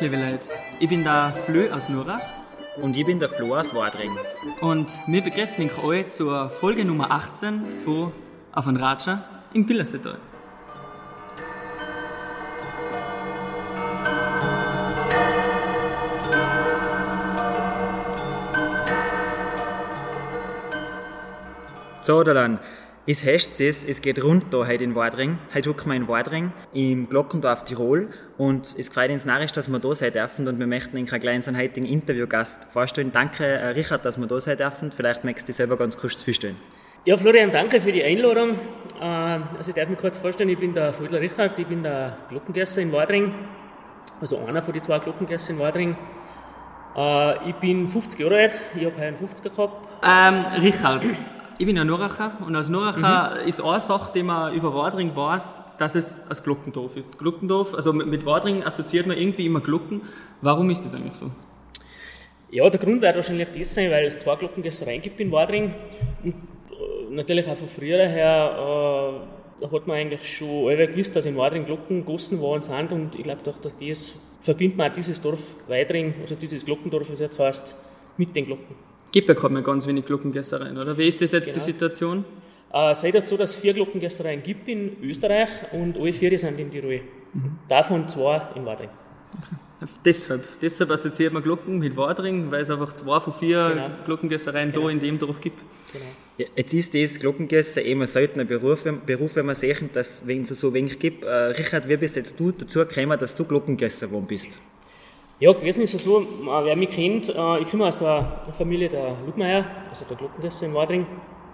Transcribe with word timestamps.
Liebe 0.00 0.16
Leute. 0.16 0.46
Ich 0.78 0.88
bin 0.88 1.04
der 1.04 1.34
Flö 1.44 1.70
aus 1.70 1.90
Nurach. 1.90 2.22
Und 2.80 2.96
ich 2.96 3.04
bin 3.04 3.20
der 3.20 3.28
Flo 3.28 3.54
aus 3.54 3.74
Wadring. 3.74 4.16
Und 4.62 4.98
wir 5.06 5.20
begrüßen 5.20 5.70
euch 5.84 6.08
zur 6.08 6.48
Folge 6.48 6.86
Nummer 6.86 7.10
18 7.10 7.62
von 7.84 8.10
Auf 8.50 8.66
ein 8.66 8.76
Ratscher 8.76 9.22
in 9.52 9.66
Pillersetal. 9.66 10.16
So, 22.00 22.22
dann. 22.22 22.58
Es 23.06 23.24
heißt 23.24 23.58
es, 23.62 23.86
es 23.86 24.02
geht 24.02 24.22
rund 24.22 24.52
da 24.52 24.66
heute 24.66 24.84
in 24.84 24.94
Wadring. 24.94 25.38
Heute 25.54 25.70
hocken 25.70 25.90
wir 25.90 25.96
in 25.96 26.06
Wadring 26.06 26.52
im 26.74 27.08
Glockendorf 27.08 27.64
Tirol 27.64 28.10
und 28.36 28.74
es 28.78 28.90
freut 28.90 29.10
uns 29.10 29.24
narrisch, 29.24 29.52
dass 29.52 29.68
wir 29.68 29.78
da 29.78 29.94
sein 29.94 30.12
dürfen 30.12 30.46
und 30.46 30.58
wir 30.58 30.66
möchten 30.66 30.98
Ihnen 30.98 31.06
gleich 31.06 31.36
unseren 31.36 31.56
heutigen 31.56 31.86
Interviewgast 31.86 32.66
vorstellen. 32.66 33.10
Danke, 33.10 33.46
äh, 33.46 33.68
Richard, 33.68 34.04
dass 34.04 34.18
wir 34.18 34.26
da 34.26 34.38
sein 34.38 34.58
dürfen. 34.58 34.92
Vielleicht 34.92 35.24
möchtest 35.24 35.48
du 35.48 35.50
dich 35.50 35.56
selber 35.56 35.78
ganz 35.78 35.96
kurz 35.96 36.22
vorstellen. 36.22 36.56
Ja, 37.06 37.16
Florian, 37.16 37.50
danke 37.50 37.80
für 37.80 37.90
die 37.90 38.04
Einladung. 38.04 38.58
Äh, 39.00 39.04
also 39.04 39.70
ich 39.70 39.74
darf 39.74 39.88
mich 39.88 39.98
kurz 39.98 40.18
vorstellen, 40.18 40.50
ich 40.50 40.58
bin 40.58 40.74
der 40.74 40.92
Vödler 40.92 41.22
Richard, 41.22 41.58
ich 41.58 41.66
bin 41.66 41.82
der 41.82 42.18
Glockengesser 42.28 42.82
in 42.82 42.92
Wadring, 42.92 43.32
also 44.20 44.44
einer 44.46 44.60
von 44.60 44.74
den 44.74 44.82
zwei 44.82 44.98
Glockengesser 44.98 45.54
in 45.54 45.58
Wadring. 45.58 45.96
Äh, 46.94 47.48
ich 47.48 47.54
bin 47.54 47.88
50 47.88 48.20
Jahre 48.20 48.36
alt, 48.36 48.60
ich 48.76 48.84
habe 48.84 49.00
einen 49.00 49.16
50er 49.16 49.48
gehabt. 49.48 49.88
Ähm, 50.04 50.62
Richard, 50.62 51.04
ich 51.60 51.66
bin 51.66 51.76
ja 51.76 51.84
Nuracher 51.84 52.38
und 52.46 52.56
als 52.56 52.70
Nuracher 52.70 53.42
mhm. 53.42 53.46
ist 53.46 53.60
eine 53.60 53.80
Sache, 53.82 54.12
die 54.14 54.22
man 54.22 54.54
über 54.54 54.74
Wadring 54.74 55.14
weiß, 55.14 55.62
dass 55.76 55.94
es 55.94 56.22
ein 56.26 56.36
Glockendorf 56.42 56.96
ist. 56.96 57.18
Glockendorf, 57.18 57.74
also 57.74 57.92
mit, 57.92 58.24
Wadring 58.24 58.64
assoziiert 58.64 59.06
man 59.06 59.18
irgendwie 59.18 59.44
immer 59.44 59.60
Glocken. 59.60 60.00
Warum 60.40 60.70
ist 60.70 60.86
das 60.86 60.94
eigentlich 60.94 61.16
so? 61.16 61.30
Ja, 62.50 62.70
der 62.70 62.80
Grund 62.80 63.02
wird 63.02 63.14
wahrscheinlich 63.14 63.50
das 63.50 63.74
sein, 63.74 63.90
weil 63.90 64.06
es 64.06 64.18
zwei 64.18 64.36
Glockengässereien 64.36 65.02
gibt 65.02 65.20
in 65.20 65.30
Wadring. 65.30 65.74
Und 66.24 66.32
äh, 66.32 67.14
natürlich 67.14 67.46
auch 67.46 67.56
von 67.58 67.68
früher 67.68 68.08
her 68.08 69.20
äh, 69.60 69.66
hat 69.66 69.86
man 69.86 69.98
eigentlich 69.98 70.34
schon 70.34 70.66
alle 70.66 70.88
gewusst, 70.88 71.14
dass 71.14 71.26
in 71.26 71.36
Wadring 71.36 71.66
Glocken 71.66 72.06
gegossen 72.06 72.40
worden 72.40 72.62
sind. 72.62 72.90
Und 72.90 73.16
ich 73.16 73.24
glaube, 73.24 73.42
durch 73.42 73.58
das 73.58 74.18
verbindet 74.40 74.78
man 74.78 74.90
auch 74.90 74.94
dieses 74.94 75.20
Dorf 75.20 75.56
Wadring, 75.68 76.14
also 76.22 76.36
dieses 76.36 76.64
Glockendorf, 76.64 77.10
wie 77.10 77.12
es 77.12 77.20
jetzt 77.20 77.38
heißt, 77.38 77.76
mit 78.16 78.34
den 78.34 78.46
Glocken 78.46 78.89
gibt 79.12 79.28
ja 79.28 79.34
gerade 79.34 79.54
mal 79.54 79.62
ganz 79.62 79.86
wenig 79.86 80.06
Glockengässereien, 80.06 80.76
oder? 80.76 80.96
Wie 80.96 81.08
ist 81.08 81.20
das 81.20 81.32
jetzt 81.32 81.46
genau. 81.46 81.58
die 81.58 81.72
Situation? 81.72 82.24
Äh, 82.72 82.94
sei 82.94 83.10
dazu, 83.10 83.36
dass 83.36 83.50
es 83.50 83.56
vier 83.56 83.74
Glockengässereien 83.74 84.42
gibt 84.42 84.68
in 84.68 84.96
Österreich 85.02 85.48
und 85.72 85.96
alle 85.96 86.12
vier 86.12 86.38
sind 86.38 86.58
in 86.58 86.70
Tirol. 86.70 87.00
Mhm. 87.32 87.58
Davon 87.68 88.08
zwei 88.08 88.42
in 88.54 88.64
Wadring. 88.64 88.90
Okay. 89.36 89.56
Deshalb, 90.04 90.44
deshalb 90.60 90.90
assoziiert 90.90 91.32
man 91.32 91.42
Glocken 91.42 91.78
mit 91.78 91.96
Wadring, 91.96 92.50
weil 92.50 92.60
es 92.60 92.70
einfach 92.70 92.92
zwei 92.92 93.18
von 93.18 93.32
vier 93.32 93.70
genau. 93.70 93.90
Glockengässereien 94.04 94.72
genau. 94.72 94.86
da 94.86 94.90
in 94.90 95.00
dem 95.00 95.18
Dorf 95.18 95.40
gibt. 95.40 95.58
Genau. 95.92 96.04
Ja, 96.36 96.46
jetzt 96.54 96.74
ist 96.74 96.94
das 96.94 97.18
Glockengässer 97.18 97.82
eben 97.82 98.02
ein 98.02 98.06
seltener 98.06 98.44
Beruf, 98.44 98.84
Beruf, 99.06 99.36
wenn 99.36 99.46
man 99.46 99.54
sehen, 99.54 99.88
dass 99.92 100.22
es 100.26 100.48
so 100.48 100.74
wenig 100.74 100.98
gibt. 100.98 101.24
Äh, 101.24 101.28
Richard, 101.28 101.88
wie 101.88 101.96
bist 101.96 102.16
jetzt 102.16 102.38
du 102.38 102.52
dazu 102.52 102.80
gekommen, 102.80 103.18
dass 103.18 103.34
du 103.34 103.44
Glockengässer 103.44 104.08
geworden 104.08 104.26
bist? 104.28 104.58
Ja, 105.40 105.54
gewesen 105.54 105.84
ist 105.84 105.94
es 105.94 106.04
so, 106.04 106.22
wer 106.44 106.76
mich 106.76 106.90
kennt, 106.90 107.30
äh, 107.30 107.60
ich 107.60 107.70
komme 107.70 107.86
aus 107.86 107.96
der 107.96 108.42
Familie 108.52 108.90
der 108.90 109.16
Lugmeier, 109.24 109.64
also 109.88 110.04
der 110.04 110.18
Glockengesser 110.18 110.66
in 110.66 110.74
Wadring. 110.74 111.06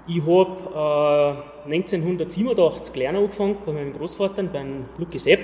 Ich 0.09 0.21
habe 0.23 1.39
äh, 1.67 1.73
1987 1.73 2.93
gelernt 2.93 3.19
angefangen 3.19 3.57
bei 3.65 3.73
meinem 3.73 3.93
Großvater, 3.93 4.43
beim 4.43 4.87
Lucky 4.99 5.21
Sepp. 5.21 5.39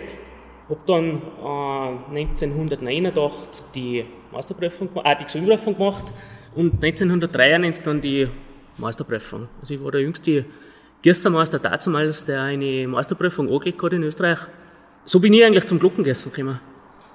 Habe 0.69 0.80
dann 0.86 1.22
äh, 1.41 2.19
1989 2.19 3.66
die 3.76 4.04
Meisterprüfung, 4.32 4.88
äh, 5.04 5.16
die 5.20 5.24
Gesellenprüfung 5.24 5.76
gemacht 5.76 6.12
und 6.56 6.82
1993 6.82 7.84
dann 7.84 8.00
die 8.00 8.26
Meisterprüfung. 8.76 9.47
Also 9.60 9.74
ich 9.74 9.84
war 9.84 9.92
der 9.92 10.00
jüngste 10.00 10.47
Gießermeister 11.03 11.60
damals, 11.60 12.24
der 12.24 12.42
eine 12.42 12.88
Meisterprüfung 12.88 13.48
angelegt 13.48 13.80
hat 13.80 13.92
in 13.92 14.03
Österreich. 14.03 14.38
So 15.04 15.20
bin 15.20 15.32
ich 15.32 15.44
eigentlich 15.44 15.66
zum 15.66 15.78
Glockengessen 15.78 16.32
gekommen. 16.32 16.72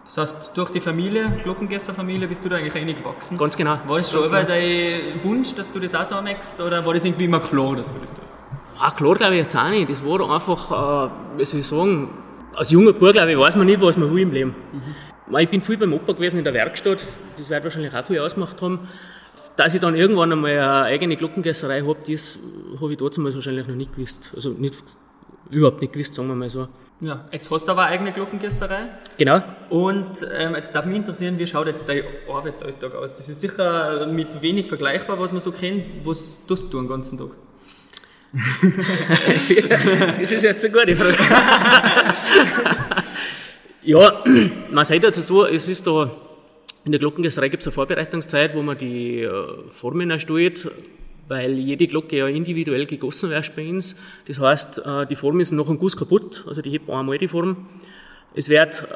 Das 0.08 0.18
heißt, 0.18 0.58
durch 0.58 0.70
die 0.70 0.80
Familie, 0.80 1.38
Glockengesser-Familie, 1.44 2.30
bist 2.30 2.44
du 2.44 2.50
da 2.50 2.56
eigentlich 2.56 2.74
reingewachsen? 2.74 3.38
Ganz 3.38 3.58
genau. 3.58 3.78
War 3.88 3.98
das 3.98 4.10
schon 4.10 4.24
immer 4.24 4.44
genau. 4.44 4.48
dein 4.48 5.24
Wunsch, 5.24 5.54
dass 5.54 5.70
du 5.70 5.80
das 5.80 5.94
auch 5.94 6.08
da 6.08 6.22
machst, 6.22 6.60
oder 6.62 6.86
war 6.86 6.94
das 6.94 7.04
irgendwie 7.04 7.26
immer 7.26 7.42
klar, 7.42 7.76
dass 7.76 7.94
du 7.94 8.00
das 8.00 8.14
tust? 8.14 8.36
Ah, 8.80 8.92
klar 8.92 9.16
glaube 9.16 9.36
ich 9.36 9.42
jetzt 9.42 9.56
auch 9.56 9.70
nicht. 9.70 9.90
Das 9.90 10.06
war 10.06 10.30
einfach, 10.30 11.08
äh, 11.08 11.38
wie 11.38 11.46
soll 11.46 11.60
ich 11.60 11.68
sagen, 11.68 12.10
als 12.56 12.72
junger 12.72 12.94
Bub, 12.94 13.12
glaube 13.12 13.32
ich, 13.32 13.38
weiß 13.38 13.58
man 13.58 13.68
nicht, 13.68 13.82
was 13.82 13.98
man 13.98 14.14
will 14.14 14.22
im 14.22 14.32
Leben. 14.32 14.56
Mhm. 14.72 15.38
Ich 15.38 15.50
bin 15.50 15.62
viel 15.62 15.78
beim 15.78 15.94
Opa 15.94 16.14
gewesen 16.14 16.38
in 16.38 16.46
der 16.46 16.54
Werkstatt, 16.54 17.06
das 17.38 17.50
wird 17.50 17.64
wahrscheinlich 17.66 17.94
auch 17.94 18.04
viel 18.04 18.20
ausgemacht 18.20 18.62
haben. 18.62 18.88
Dass 19.58 19.76
ich 19.76 19.82
dann 19.82 19.94
irgendwann 19.96 20.32
einmal 20.32 20.52
eine 20.52 20.84
eigene 20.84 21.18
Glockengesserei 21.18 21.82
habe, 21.82 21.98
das 22.08 22.40
habe 22.80 22.94
ich 22.94 22.98
damals 22.98 23.36
wahrscheinlich 23.36 23.68
noch 23.68 23.76
nicht 23.76 23.94
gewusst. 23.94 24.32
Also 24.36 24.52
nicht, 24.52 24.84
überhaupt 25.52 25.82
nicht 25.82 25.94
gewusst, 25.94 26.14
sagen 26.14 26.28
wir 26.28 26.36
mal 26.36 26.50
so. 26.50 26.68
Ja, 27.00 27.26
jetzt 27.32 27.52
hast 27.52 27.66
du 27.68 27.72
aber 27.72 27.84
eine 27.84 27.94
eigene 27.94 28.12
Glockengässerei. 28.12 28.90
Genau. 29.18 29.44
Und 29.70 30.26
ähm, 30.36 30.56
jetzt 30.56 30.74
darf 30.74 30.86
mich 30.86 30.98
interessieren, 30.98 31.38
wie 31.38 31.46
schaut 31.46 31.68
jetzt 31.68 31.88
dein 31.88 32.04
Arbeitsalltag 32.28 32.96
aus? 32.96 33.14
Das 33.16 33.30
ist 33.30 33.40
sicher 33.42 34.08
mit 34.08 34.42
wenig 34.42 34.68
vergleichbar, 34.68 35.20
was 35.20 35.32
man 35.32 35.42
so 35.42 35.52
kennt. 35.52 36.06
Was 36.06 36.46
tust 36.48 36.74
du 36.74 36.80
den 36.80 36.88
ganzen 36.88 37.18
Tag? 37.18 37.30
das 40.20 40.32
ist 40.32 40.44
jetzt 40.44 40.66
eine 40.66 40.74
gute 40.74 40.96
Frage. 40.96 41.18
ja, 43.84 44.24
man 44.72 44.86
sagt 44.86 45.04
dazu 45.04 45.22
so, 45.22 45.46
es 45.46 45.70
ist 45.70 45.86
da, 45.86 46.12
in 46.84 46.92
der 46.92 47.00
Glockengässerei 47.00 47.50
gibt 47.50 47.62
es 47.62 47.68
eine 47.68 47.74
Vorbereitungszeit, 47.74 48.56
wo 48.56 48.62
man 48.62 48.78
die 48.78 49.22
äh, 49.22 49.70
Formen 49.70 50.10
erstellt 50.10 50.70
weil 51.28 51.60
jede 51.60 51.88
Glocke 51.88 52.18
ja 52.18 52.28
individuell 52.28 52.86
gegossen 52.86 53.30
wird 53.30 53.56
bei 53.56 53.70
uns. 53.70 53.96
Das 54.28 54.40
heißt, 54.40 54.86
äh, 54.86 55.06
die 55.08 55.16
Form 55.16 55.40
ist 55.40 55.52
noch 55.52 55.70
ein 55.70 55.78
Guss 55.78 55.98
kaputt, 55.98 56.46
also 56.48 56.62
die 56.62 56.72
hebt 56.72 56.90
einmal 56.90 57.18
die 57.18 57.28
Form. 57.28 57.68
Es 58.34 58.50
wird 58.50 58.88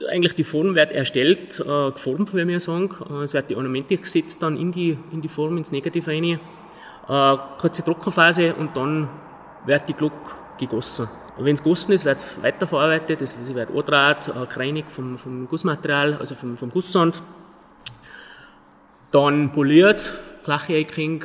äh, 0.00 0.06
eigentlich 0.10 0.34
die 0.34 0.44
Form 0.44 0.74
wird 0.74 0.92
erstellt, 0.92 1.60
äh, 1.60 1.90
geformt, 1.90 2.34
wie 2.34 2.46
wir 2.46 2.60
sagen. 2.60 2.90
Es 3.22 3.34
wird 3.34 3.50
die 3.50 3.56
Ornamente 3.56 3.96
gesetzt 3.96 4.42
dann 4.42 4.56
in 4.56 4.72
die, 4.72 4.96
in 5.12 5.20
die 5.20 5.28
Form, 5.28 5.56
ins 5.56 5.72
Negativ 5.72 6.08
rein. 6.08 6.40
Kurze 7.58 7.84
Trockenphase 7.84 8.54
und 8.54 8.76
dann 8.76 9.08
wird 9.66 9.88
die 9.88 9.92
Glocke 9.92 10.36
gegossen. 10.56 11.08
Wenn 11.36 11.54
es 11.54 11.62
gegossen 11.62 11.92
ist, 11.92 12.04
wird 12.04 12.20
es 12.20 12.40
weiterverarbeitet, 12.40 13.20
es 13.22 13.34
wird 13.54 13.70
angedraht, 13.70 14.32
gereinigt 14.48 14.88
vom, 14.88 15.18
vom 15.18 15.48
Gussmaterial, 15.48 16.14
also 16.14 16.36
vom, 16.36 16.56
vom 16.56 16.70
Gusssand. 16.70 17.20
Dann 19.10 19.52
poliert, 19.52 20.14
flache 20.42 20.76
Einkring, 20.76 21.24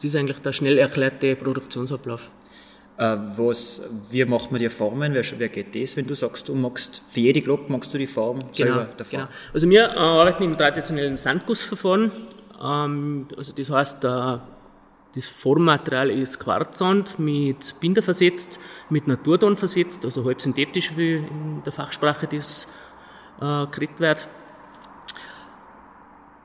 das 0.00 0.04
ist 0.04 0.16
eigentlich 0.16 0.38
der 0.38 0.52
schnell 0.52 0.78
erklärte 0.78 1.36
Produktionsablauf. 1.36 2.30
Äh, 2.96 3.16
was, 3.36 3.82
wie 4.10 4.24
macht 4.24 4.50
man 4.50 4.60
die 4.60 4.70
Formen? 4.70 5.14
Wie, 5.14 5.40
wie 5.40 5.48
geht 5.48 5.74
das, 5.74 5.96
wenn 5.96 6.06
du 6.06 6.14
sagst, 6.14 6.48
du 6.48 6.54
magst 6.54 7.02
für 7.06 7.20
jede 7.20 7.42
Glocke 7.42 7.70
magst 7.70 7.92
du 7.92 7.98
die 7.98 8.06
Form 8.06 8.38
genau, 8.38 8.52
selber 8.52 8.88
davon? 8.96 9.20
Genau. 9.20 9.30
Also 9.52 9.68
wir 9.68 9.84
äh, 9.84 9.98
arbeiten 9.98 10.42
im 10.44 10.56
traditionellen 10.56 11.16
Sandgussverfahren. 11.16 12.12
Ähm, 12.62 13.26
also 13.36 13.54
das 13.54 13.70
heißt, 13.70 14.04
äh, 14.04 14.38
das 15.14 15.26
Formmaterial 15.26 16.10
ist 16.10 16.38
Quarzsand 16.38 17.18
mit 17.18 17.74
Binder 17.80 18.02
versetzt, 18.02 18.60
mit 18.90 19.08
Naturton 19.08 19.56
versetzt, 19.56 20.04
also 20.04 20.24
halb 20.24 20.40
synthetisch, 20.40 20.96
wie 20.96 21.16
in 21.16 21.62
der 21.64 21.72
Fachsprache 21.72 22.26
das 22.26 22.68
äh, 23.40 23.66
geredet 23.66 24.00
wird. 24.00 24.28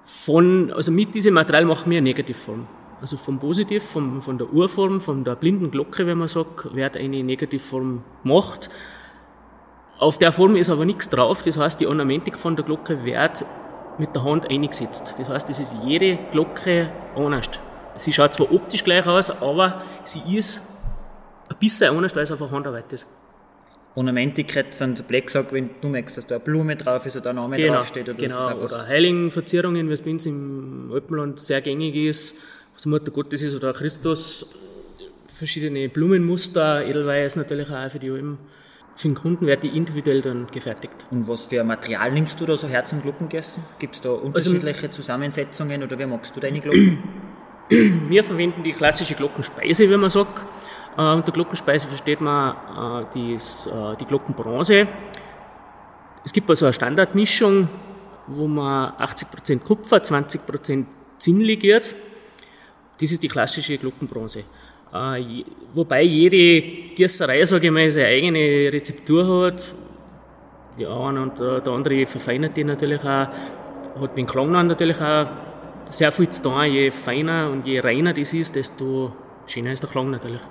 Von, 0.06 0.72
also 0.74 0.92
mit 0.92 1.14
diesem 1.14 1.34
Material 1.34 1.66
machen 1.66 1.92
wir 1.92 1.98
eine 1.98 2.10
Negativform. 2.10 2.68
Also 3.02 3.18
vom 3.18 3.40
Positiv, 3.40 3.84
vom, 3.84 4.22
von 4.22 4.38
der 4.38 4.52
Urform, 4.52 5.02
von 5.02 5.24
der 5.24 5.36
blinden 5.36 5.70
Glocke, 5.70 6.08
wenn 6.08 6.18
man 6.18 6.28
sagt, 6.28 6.74
wird 6.76 6.96
eine 6.96 7.24
Negativform 7.24 8.04
gemacht. 8.24 8.70
Auf 10.00 10.18
der 10.18 10.32
Form 10.32 10.56
ist 10.56 10.70
aber 10.70 10.86
nichts 10.86 11.10
drauf, 11.10 11.44
das 11.44 11.58
heißt, 11.58 11.80
die 11.80 11.88
Ornamentik 11.88 12.38
von 12.38 12.56
der 12.56 12.66
Glocke 12.66 13.06
wird 13.06 13.46
mit 13.98 14.16
der 14.16 14.24
Hand 14.24 14.50
eingesetzt. 14.50 15.16
Das 15.18 15.30
heißt, 15.30 15.50
es 15.50 15.60
ist 15.60 15.76
jede 15.84 16.18
Glocke 16.32 16.92
anders. 17.16 17.50
Sie 17.98 18.12
schaut 18.12 18.34
zwar 18.34 18.52
optisch 18.52 18.84
gleich 18.84 19.06
aus, 19.06 19.30
aber 19.30 19.82
sie 20.04 20.38
ist 20.38 20.62
ein 21.50 21.56
bisschen 21.60 21.96
anders, 21.96 22.16
weil 22.16 22.24
es 22.24 22.32
einfach 22.32 22.52
Handarbeit 22.52 22.92
ist. 22.92 23.08
Ornamentik 23.96 24.66
sind 24.72 25.08
Blechsack, 25.08 25.54
wenn 25.54 25.70
du 25.80 25.88
merkst, 25.88 26.18
dass 26.18 26.28
da 26.28 26.36
eine 26.36 26.44
Blume 26.44 26.76
drauf 26.76 27.06
ist 27.06 27.16
oder 27.16 27.30
ein 27.30 27.38
Name 27.38 27.56
genau, 27.56 27.76
draufsteht. 27.76 28.10
Oder 28.10 28.18
genau, 28.18 28.54
oder 28.58 28.88
Heiligenverzierungen, 28.88 29.88
wie 29.88 29.94
es 29.94 30.02
bei 30.02 30.12
uns 30.12 30.26
im 30.26 30.90
Alpenland 30.92 31.40
sehr 31.40 31.62
gängig 31.62 31.96
ist 31.96 32.36
was 32.76 32.86
Mutter 32.86 33.12
Gottes 33.12 33.42
ist 33.42 33.56
oder 33.56 33.74
Christus, 33.74 34.48
verschiedene 35.28 35.90
Blumenmuster, 35.90 36.86
Edelweiß 36.86 37.38
natürlich 37.38 37.70
auch 37.70 37.90
für 37.90 38.00
die 38.00 38.12
Alben. 38.12 38.38
Für 38.96 39.10
den 39.10 39.16
Kunden 39.16 39.46
wird 39.46 39.64
die 39.64 39.76
individuell 39.76 40.22
dann 40.22 40.48
gefertigt. 40.48 40.94
Und 41.12 41.28
was 41.28 41.48
für 41.48 41.60
ein 41.60 41.68
Material 41.68 42.12
nimmst 42.12 42.40
du 42.40 42.46
da 42.46 42.56
so 42.56 42.68
Herz- 42.68 42.94
und 42.94 43.02
Glockengessen? 43.02 43.64
Gibt 43.78 43.96
es 43.96 44.02
da 44.02 44.10
also 44.10 44.22
unterschiedliche 44.24 44.88
also, 44.88 45.02
Zusammensetzungen 45.02 45.84
oder 45.84 46.00
wie 46.00 46.06
magst 46.06 46.36
du 46.36 46.40
deine 46.40 46.62
Glocken? 46.62 47.04
Wir 48.10 48.24
verwenden 48.24 48.64
die 48.64 48.72
klassische 48.72 49.16
Glockenspeise, 49.16 49.90
wie 49.90 49.98
man 49.98 50.10
sagt. 50.10 50.42
Äh, 50.98 51.02
unter 51.02 51.32
Glockenspeise 51.32 51.88
versteht 51.88 52.22
man 52.22 53.04
äh, 53.04 53.06
dies, 53.14 53.68
äh, 53.68 53.98
die 53.98 54.06
Glockenbronze. 54.06 54.88
es 56.24 56.32
gibt 56.32 56.50
also 56.50 56.66
eine 56.66 56.74
Standardmischung, 56.74 57.68
wo 58.28 58.48
man 58.48 58.94
80% 58.94 59.60
Kupfer, 59.60 59.98
20% 59.98 60.86
Zinn 61.18 61.42
legiert. 61.42 61.96
Das 63.00 63.12
ist 63.12 63.22
die 63.22 63.28
klassische 63.28 63.78
Glockenbronze. 63.78 64.44
Äh, 64.94 65.44
wobei 65.74 66.04
jede 66.04 66.96
Gießerei, 66.96 67.44
sage 67.46 67.68
ich 67.68 67.74
mal, 67.74 67.90
seine 67.90 68.08
eigene 68.08 68.72
Rezeptur 68.72 69.46
hat. 69.46 69.76
Die 70.78 70.86
eine 70.86 71.22
und 71.22 71.40
der 71.40 71.68
andere 71.68 72.06
verfeinert 72.06 72.56
die 72.56 72.64
natürlich 72.64 73.02
auch, 73.02 73.28
hat 74.02 74.16
mit 74.16 74.28
Klang 74.28 74.52
natürlich 74.52 75.00
auch 75.00 75.28
sehr 75.90 76.12
viel 76.12 76.30
zu 76.30 76.44
tun. 76.44 76.64
Je 76.64 76.92
feiner 76.92 77.50
und 77.50 77.66
je 77.66 77.80
reiner 77.80 78.14
das 78.14 78.34
ist, 78.34 78.56
desto 78.56 79.14
schöner 79.48 79.74
ist 79.74 79.84
der 79.84 79.90
Klang 79.90 80.10
natürlich. 80.12 80.42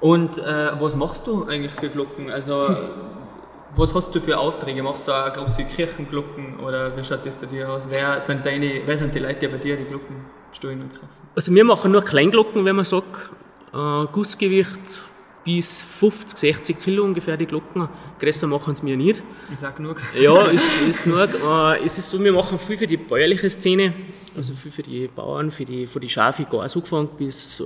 Und 0.00 0.38
äh, 0.38 0.72
was 0.78 0.94
machst 0.96 1.26
du 1.26 1.44
eigentlich 1.44 1.72
für 1.72 1.88
Glocken? 1.88 2.30
Also, 2.30 2.76
was 3.76 3.94
hast 3.94 4.14
du 4.14 4.20
für 4.20 4.38
Aufträge? 4.38 4.82
Machst 4.82 5.08
du 5.08 5.12
auch 5.12 5.32
große 5.32 5.64
Kirchenglocken 5.64 6.60
oder 6.60 6.96
wie 6.96 7.04
schaut 7.04 7.24
das 7.24 7.36
bei 7.36 7.46
dir 7.46 7.68
aus? 7.68 7.88
Wer 7.90 8.20
sind, 8.20 8.44
deine, 8.46 8.82
wer 8.84 8.98
sind 8.98 9.14
die 9.14 9.20
Leute, 9.20 9.40
die 9.40 9.48
bei 9.48 9.58
dir 9.58 9.76
die 9.76 9.84
Glocken 9.84 10.24
stellen 10.56 10.82
und 10.82 10.92
kaufen? 10.92 11.08
Also 11.34 11.54
wir 11.54 11.64
machen 11.64 11.92
nur 11.92 12.02
Kleinglocken, 12.02 12.64
wenn 12.64 12.76
man 12.76 12.84
sagt. 12.84 13.30
Äh, 13.72 14.06
Gussgewicht 14.12 15.02
bis 15.44 15.82
50, 15.82 16.38
60 16.38 16.80
Kilo 16.80 17.04
ungefähr 17.04 17.36
die 17.36 17.46
Glocken. 17.46 17.88
Größer 18.18 18.46
machen 18.46 18.74
sie 18.74 18.84
mir 18.84 18.96
nicht. 18.96 19.22
Ich 19.52 19.58
sag 19.58 19.76
genug. 19.76 20.00
Ja, 20.18 20.46
ist, 20.46 20.66
ist 20.88 21.04
genug. 21.04 21.28
Äh, 21.44 21.84
es 21.84 21.98
ist 21.98 22.08
so, 22.08 22.22
wir 22.22 22.32
machen 22.32 22.58
viel 22.58 22.78
für 22.78 22.86
die 22.86 22.96
bäuerliche 22.96 23.50
Szene, 23.50 23.92
also 24.36 24.54
viel 24.54 24.72
für 24.72 24.82
die 24.82 25.08
Bauern, 25.08 25.50
für 25.50 25.64
die, 25.64 25.86
für 25.86 26.00
die 26.00 26.08
Schafe, 26.08 26.44
Gas 26.44 26.76
angefangen 26.76 27.10
bis 27.18 27.60
äh, 27.60 27.64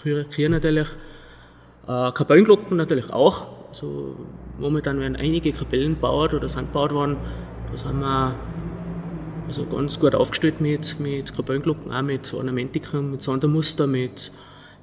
Kühe, 0.00 0.24
Kühe 0.26 0.48
natürlich. 0.48 0.88
Äh, 1.88 2.12
Kapellenglocken 2.12 2.76
natürlich 2.76 3.10
auch. 3.10 3.46
Also 3.68 4.16
momentan 4.58 5.00
werden 5.00 5.16
einige 5.16 5.52
Kapellen 5.52 5.94
gebaut 5.94 6.34
oder 6.34 6.48
sind 6.48 6.72
gebaut 6.72 6.92
worden. 6.92 7.16
Da 7.70 7.78
sind 7.78 8.00
wir 8.00 8.34
also 9.48 9.66
ganz 9.66 9.98
gut 9.98 10.14
aufgestellt 10.14 10.60
mit, 10.60 11.00
mit 11.00 11.34
Kapellenglocken, 11.34 11.90
auch 11.90 12.02
mit 12.02 12.32
Ornamentikern, 12.32 13.10
mit 13.10 13.22
Sondermuster, 13.22 13.86
mit 13.86 14.30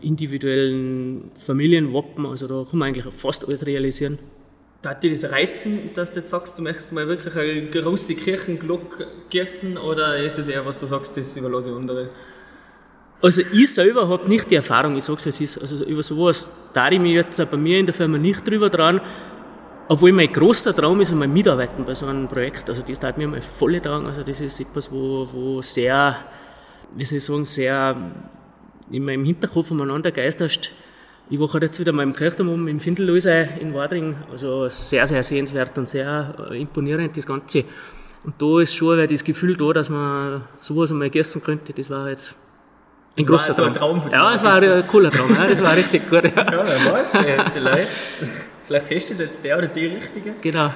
individuellen 0.02 1.32
Familienwappen. 1.36 2.26
Also 2.26 2.48
da 2.48 2.70
kann 2.70 2.80
man 2.80 2.90
eigentlich 2.90 3.14
fast 3.14 3.46
alles 3.46 3.66
realisieren. 3.66 4.20
Darf 4.82 5.00
dir 5.00 5.12
das 5.12 5.32
reizen, 5.32 5.92
dass 5.96 6.12
du 6.12 6.20
jetzt 6.20 6.30
sagst, 6.30 6.58
du 6.58 6.62
möchtest 6.62 6.92
mal 6.92 7.08
wirklich 7.08 7.36
eine 7.36 7.70
große 7.70 8.16
Kirchenglocke 8.16 9.08
gießen 9.30 9.78
oder 9.78 10.18
ist 10.24 10.38
es 10.38 10.48
eher, 10.48 10.66
was 10.66 10.80
du 10.80 10.86
sagst, 10.86 11.18
das 11.18 11.36
überlasse 11.36 11.70
ich 11.70 11.76
andere? 11.76 12.10
Also 13.22 13.42
ich 13.54 13.74
selber 13.74 14.08
habe 14.10 14.28
nicht 14.28 14.52
die 14.52 14.56
Erfahrung, 14.56 14.96
ich 14.98 15.04
sage 15.04 15.18
es, 15.20 15.26
es 15.26 15.42
ist. 15.42 15.58
Also 15.62 15.84
über 15.86 16.04
sowas 16.04 16.52
da 16.74 16.90
ich 16.90 17.00
mich 17.00 17.14
jetzt 17.14 17.50
bei 17.50 17.58
mir 17.58 17.80
in 17.80 17.86
der 17.86 17.96
Firma 17.96 18.18
nicht 18.18 18.48
drüber 18.48 18.70
dran. 18.70 19.02
Obwohl 19.88 20.12
mein 20.12 20.32
großer 20.34 20.76
Traum 20.76 21.00
ist, 21.02 21.12
einmal 21.12 21.28
mitarbeiten 21.28 21.86
bei 21.86 21.94
so 21.94 22.08
einem 22.08 22.28
Projekt. 22.28 22.70
Also 22.70 22.82
das 22.82 23.00
tat 23.00 23.18
mir 23.18 23.28
mal 23.28 23.42
volle 23.42 23.82
Traum. 23.82 24.08
Also 24.08 24.24
das 24.24 24.42
ist 24.42 24.60
etwas, 24.60 24.92
wo, 24.92 25.28
wo 25.32 25.62
sehr, 25.62 26.18
wie 26.96 27.06
soll 27.06 27.18
ich 27.20 27.24
sagen, 27.24 27.46
sehr 27.46 27.96
in 28.90 29.06
meinem 29.06 29.26
Hinterkopf 29.26 29.70
umeinander 29.72 30.12
geisterst. 30.12 30.72
Ich 31.30 31.40
war 31.40 31.62
jetzt 31.62 31.80
wieder 31.80 31.92
mal 31.92 32.04
im 32.04 32.14
Kirchturm 32.14 32.68
im 32.68 32.80
Findelhäuser 32.80 33.60
in 33.60 33.74
Wadring. 33.74 34.16
Also 34.32 34.70
sehr, 34.70 35.06
sehr 35.06 35.22
sehenswert 35.24 35.78
und 35.78 35.88
sehr 35.88 36.34
äh, 36.52 36.62
imponierend, 36.62 37.16
das 37.18 37.26
Ganze. 37.26 37.64
Und 38.24 38.36
da 38.40 38.60
ist 38.60 38.76
schon 38.76 39.08
das 39.08 39.24
Gefühl 39.24 39.56
da, 39.56 39.72
dass 39.72 39.90
man 39.90 40.44
sowas 40.58 40.92
einmal 40.92 41.12
gießen 41.12 41.44
könnte. 41.44 41.74
Das 41.74 41.90
war 41.92 42.10
jetzt 42.10 42.36
ein 43.18 43.24
das 43.24 43.28
großer 43.28 43.56
Traum. 43.56 43.74
Traum 43.74 44.02
für 44.02 44.12
ja, 44.12 44.34
es 44.34 44.44
war 44.44 44.56
ein 44.56 44.88
cooler 44.88 45.12
Traum. 45.12 45.34
Ja, 45.36 45.48
das 45.48 45.62
war 45.62 45.76
richtig 45.76 46.10
gut. 46.10 46.24
Ja, 46.24 46.44
ja 46.44 46.92
weiß, 46.92 47.52
vielleicht. 47.54 47.90
Vielleicht 48.66 48.90
hast 48.92 49.10
du 49.12 49.24
jetzt 49.24 49.44
der 49.44 49.58
oder 49.60 49.68
die 49.68 49.86
Richtige. 49.86 50.34
Genau. 50.42 50.74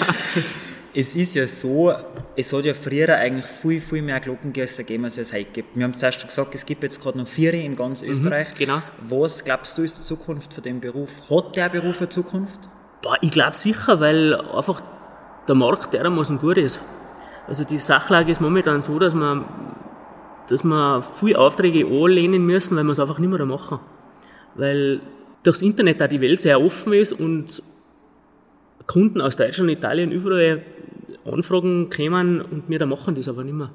es 0.94 1.14
ist 1.14 1.34
ja 1.34 1.46
so, 1.46 1.92
es 2.34 2.52
hat 2.52 2.64
ja 2.64 2.72
früher 2.72 3.16
eigentlich 3.16 3.44
viel, 3.44 3.80
viel 3.82 4.00
mehr 4.00 4.18
Glockengäste 4.18 4.84
gegeben, 4.84 5.04
als 5.04 5.18
es 5.18 5.30
heute 5.30 5.50
gibt. 5.52 5.76
Wir 5.76 5.84
haben 5.84 5.92
zuerst 5.92 6.20
schon 6.20 6.28
gesagt, 6.28 6.54
es 6.54 6.64
gibt 6.64 6.82
jetzt 6.82 7.02
gerade 7.02 7.18
noch 7.18 7.26
vier 7.26 7.52
in 7.52 7.76
ganz 7.76 8.02
mhm, 8.02 8.10
Österreich. 8.10 8.54
Mhm, 8.54 8.58
genau. 8.58 8.82
Was 9.00 9.44
glaubst 9.44 9.76
du 9.76 9.82
ist 9.82 9.98
die 9.98 10.02
Zukunft 10.02 10.54
von 10.54 10.62
dem 10.62 10.80
Beruf? 10.80 11.28
Hat 11.28 11.54
der 11.54 11.68
Beruf 11.68 12.00
eine 12.00 12.08
Zukunft? 12.08 12.70
Boah, 13.02 13.16
ich 13.20 13.30
glaube 13.30 13.56
sicher, 13.56 14.00
weil 14.00 14.34
einfach 14.34 14.80
der 15.46 15.54
Markt 15.56 15.92
dermaßen 15.92 16.38
gut 16.38 16.56
ist. 16.56 16.82
Also 17.46 17.64
die 17.64 17.78
Sachlage 17.78 18.32
ist 18.32 18.40
momentan 18.40 18.80
so, 18.80 18.98
dass 18.98 19.14
man, 19.14 19.44
dass 20.48 20.64
man 20.64 21.02
viele 21.02 21.38
Aufträge 21.38 21.86
anlehnen 21.86 22.46
müssen, 22.46 22.74
weil 22.76 22.84
wir 22.84 22.92
es 22.92 23.00
einfach 23.00 23.18
nicht 23.18 23.30
mehr 23.30 23.44
machen. 23.44 23.80
Weil 24.54 25.02
durchs 25.42 25.62
Internet 25.62 26.00
da 26.00 26.08
die 26.08 26.20
Welt 26.20 26.40
sehr 26.40 26.60
offen 26.60 26.92
ist 26.92 27.12
und 27.12 27.62
Kunden 28.86 29.20
aus 29.20 29.36
Deutschland, 29.36 29.70
Italien, 29.70 30.10
überall 30.10 30.62
Anfragen 31.24 31.90
kämen 31.90 32.40
und 32.40 32.64
wir 32.68 32.78
da 32.78 32.86
machen 32.86 33.14
das 33.14 33.28
aber 33.28 33.44
nicht 33.44 33.54
mehr. 33.54 33.70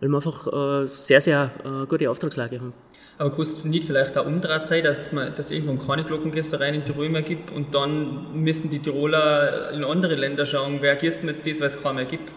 Weil 0.00 0.08
wir 0.10 0.16
einfach 0.16 0.46
äh, 0.82 0.86
sehr, 0.86 1.20
sehr 1.20 1.50
äh, 1.64 1.86
gute 1.86 2.10
Auftragslage 2.10 2.60
haben. 2.60 2.74
Aber 3.18 3.30
kann 3.30 3.40
es 3.40 3.64
nicht 3.64 3.84
vielleicht 3.84 4.16
auch 4.18 4.26
umdreht 4.26 4.64
sein, 4.64 4.84
dass 4.84 5.10
man 5.10 5.34
dass 5.34 5.50
irgendwann 5.50 5.78
keine 5.84 6.04
Glockengießereien 6.04 6.74
in 6.74 6.84
Tirol 6.84 7.08
mehr 7.08 7.22
gibt 7.22 7.50
und 7.50 7.74
dann 7.74 8.40
müssen 8.42 8.68
die 8.68 8.78
Tiroler 8.78 9.70
in 9.72 9.84
andere 9.84 10.16
Länder 10.16 10.44
schauen, 10.44 10.78
wer 10.80 10.96
gießt 10.96 11.22
denn 11.22 11.28
jetzt 11.30 11.46
das, 11.46 11.60
weil 11.60 11.68
es 11.68 11.82
keine 11.82 11.94
mehr 11.96 12.04
gibt? 12.04 12.30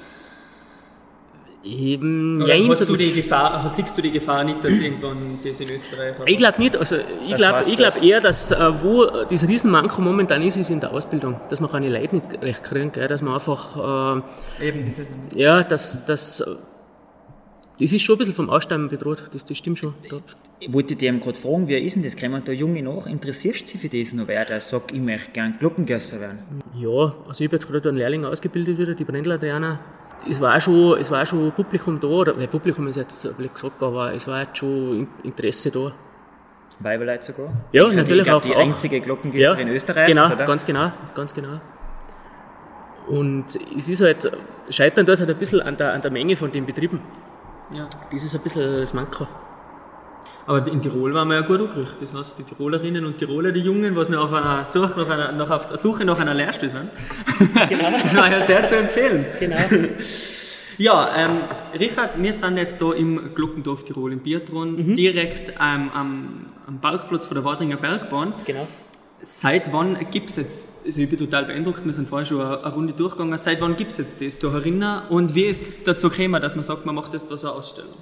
Eben, 1.62 2.42
Oder 2.42 2.56
ja, 2.56 2.70
hast 2.70 2.88
du 2.88 2.96
die 2.96 3.12
Gefahr, 3.12 3.70
siehst 3.70 3.98
du 3.98 4.02
die 4.02 4.12
Gefahr 4.12 4.46
nicht, 4.46 4.64
dass 4.64 4.74
irgendwann 4.74 5.40
das 5.44 5.60
in 5.60 5.76
Österreich 5.76 6.16
Ich 6.26 6.38
glaube 6.38 6.62
nicht. 6.62 6.78
Also 6.78 6.96
ich 7.28 7.36
glaube 7.36 7.76
glaub 7.76 8.02
eher, 8.02 8.22
dass 8.22 8.52
äh, 8.52 8.72
wo 8.82 9.06
das 9.06 9.46
Riesenmanko 9.46 10.02
momentan 10.02 10.42
ist, 10.42 10.56
ist 10.56 10.70
in 10.70 10.80
der 10.80 10.94
Ausbildung. 10.94 11.40
Dass 11.50 11.60
man 11.60 11.70
keine 11.70 11.90
Leute 11.90 12.16
nicht 12.16 12.42
recht 12.42 12.64
kriegen, 12.64 12.94
gell? 12.94 13.10
dass 13.10 13.22
man 13.22 13.34
einfach 13.34 14.22
äh, 14.60 14.68
Eben, 14.68 14.86
das 14.88 15.00
ist 15.00 15.08
ja, 15.36 15.62
dass, 15.64 16.06
dass 16.06 16.44
das 17.80 17.94
ist 17.94 18.02
schon 18.02 18.16
ein 18.16 18.18
bisschen 18.20 18.34
vom 18.36 18.50
Aussterben 18.50 18.90
bedroht, 18.90 19.24
das, 19.32 19.46
das 19.46 19.58
stimmt 19.58 19.80
schon. 19.80 19.94
Ich 20.60 20.74
wollte 20.74 20.96
dich 20.96 21.10
gerade 21.10 21.40
fragen, 21.40 21.68
wie 21.70 21.76
ist 21.76 21.96
denn 21.96 22.04
das? 22.04 22.18
Kommen 22.18 22.42
da 22.44 22.52
Junge 22.52 22.84
nach? 22.84 23.06
Interessierst 23.06 23.62
du 23.62 23.78
dich 23.78 23.82
für 23.82 23.98
das 23.98 24.14
noch 24.14 24.28
wer, 24.28 24.44
der 24.44 24.60
sagt, 24.60 24.92
ich 24.92 25.00
möchte 25.00 25.32
gerne 25.32 25.56
Glockengässer 25.60 26.20
werden? 26.20 26.40
Ja, 26.78 27.16
also 27.28 27.44
ich 27.44 27.48
habe 27.48 27.56
jetzt 27.56 27.70
gerade 27.70 27.90
einen 27.90 27.98
Lehrling 27.98 28.26
ausgebildet 28.26 28.78
wieder, 28.78 28.96
die 28.96 29.06
Brendler 29.06 29.36
Adriana 29.36 29.80
es 30.28 30.42
war 30.42 30.60
schon, 30.60 31.00
es 31.00 31.12
war 31.12 31.26
schon 31.26 31.52
Publikum 31.52 32.00
da, 32.00 32.08
oder, 32.08 32.34
nicht 32.34 32.52
Publikum 32.52 32.88
ist 32.88 32.96
jetzt 32.96 33.38
blöd 33.38 33.54
gesagt, 33.54 33.82
aber 33.84 34.14
es 34.14 34.28
war 34.28 34.42
jetzt 34.42 34.58
schon 34.58 35.08
Interesse 35.24 35.72
da. 35.72 35.92
Weibeleit 36.80 37.24
sogar? 37.24 37.52
Ja, 37.72 37.88
ich 37.88 37.96
natürlich 37.96 38.28
ich 38.28 38.32
auch. 38.32 38.42
Die 38.42 38.56
einzige 38.56 39.02
Glockengießerin 39.02 39.60
ja, 39.60 39.68
in 39.68 39.76
Österreich. 39.76 40.08
Genau, 40.08 40.28
oder? 40.28 40.46
ganz 40.46 40.66
genau, 40.66 40.92
ganz 41.14 41.34
genau. 41.34 41.60
Und 43.08 43.46
es 43.76 43.90
ist 43.90 44.02
halt, 44.02 44.32
scheitern 44.70 45.06
da 45.06 45.16
halt 45.16 45.30
ein 45.30 45.38
bisschen 45.38 45.62
an 45.62 45.76
der, 45.78 45.94
an 45.94 46.02
der 46.02 46.12
Menge 46.12 46.36
von 46.36 46.52
den 46.52 46.66
Betrieben. 46.66 47.02
Ja. 47.74 47.88
Das 48.12 48.24
ist 48.24 48.36
ein 48.36 48.42
bisschen 48.42 48.80
das 48.80 48.94
Manko. 48.94 49.28
Aber 50.50 50.66
in 50.66 50.82
Tirol 50.82 51.14
waren 51.14 51.28
wir 51.28 51.36
ja 51.36 51.42
gut 51.42 51.60
angerichtet. 51.60 52.02
Das 52.02 52.12
heißt, 52.12 52.40
die 52.40 52.44
Tirolerinnen 52.44 53.06
und 53.06 53.20
Tiroler, 53.20 53.52
die 53.52 53.60
Jungen, 53.60 53.96
was 53.96 54.10
noch 54.10 54.24
auf 54.24 54.34
einer 54.34 54.66
Suche 54.66 55.00
nach 55.00 55.08
einer, 55.08 55.32
noch 55.32 55.52
auf 55.52 55.68
der 55.68 55.78
Suche 55.78 56.06
nach 56.06 56.18
einer 56.18 56.34
Lehrstelle 56.34 56.72
sind, 56.72 56.90
genau. 57.70 57.92
das 58.04 58.18
war 58.18 58.32
ja 58.32 58.44
sehr 58.44 58.66
zu 58.66 58.76
empfehlen. 58.76 59.28
Genau. 59.40 59.58
Ja, 60.80 61.14
ähm, 61.14 61.42
Richard, 61.78 62.12
wir 62.24 62.32
sind 62.32 62.56
jetzt 62.56 62.80
hier 62.80 62.96
im 62.96 63.34
Glockendorf 63.36 63.84
Tirol, 63.84 64.14
im 64.14 64.20
Biatron, 64.20 64.78
mhm. 64.78 64.96
direkt 64.96 65.50
ähm, 65.50 65.90
am, 65.94 66.46
am 66.66 66.80
Parkplatz 66.80 67.26
von 67.26 67.36
der 67.36 67.44
Wadringer 67.44 67.76
Bergbahn. 67.76 68.34
Genau. 68.46 68.66
Seit 69.22 69.74
wann 69.74 70.10
gibt 70.10 70.30
es 70.30 70.38
jetzt, 70.38 70.70
also 70.86 71.02
ich 71.02 71.10
bin 71.10 71.20
total 71.20 71.44
beeindruckt, 71.44 71.84
wir 71.84 71.92
sind 71.92 72.08
vorher 72.08 72.26
schon 72.26 72.40
eine, 72.40 72.64
eine 72.64 72.74
Runde 72.74 72.94
durchgegangen, 72.94 73.38
seit 73.38 73.60
wann 73.60 73.76
gibt 73.76 73.92
es 73.92 73.98
jetzt 73.98 74.22
das 74.22 74.40
da 74.40 74.54
herinnen 74.54 75.02
und 75.10 75.36
wie 75.36 75.44
ist 75.48 75.86
dazu 75.86 76.10
gekommen, 76.10 76.42
dass 76.42 76.56
man 76.56 76.64
sagt, 76.64 76.86
man 76.86 76.96
macht 76.96 77.12
jetzt 77.12 77.30
da 77.30 77.36
so 77.36 77.50
eine 77.50 77.58
Ausstellung? 77.58 77.98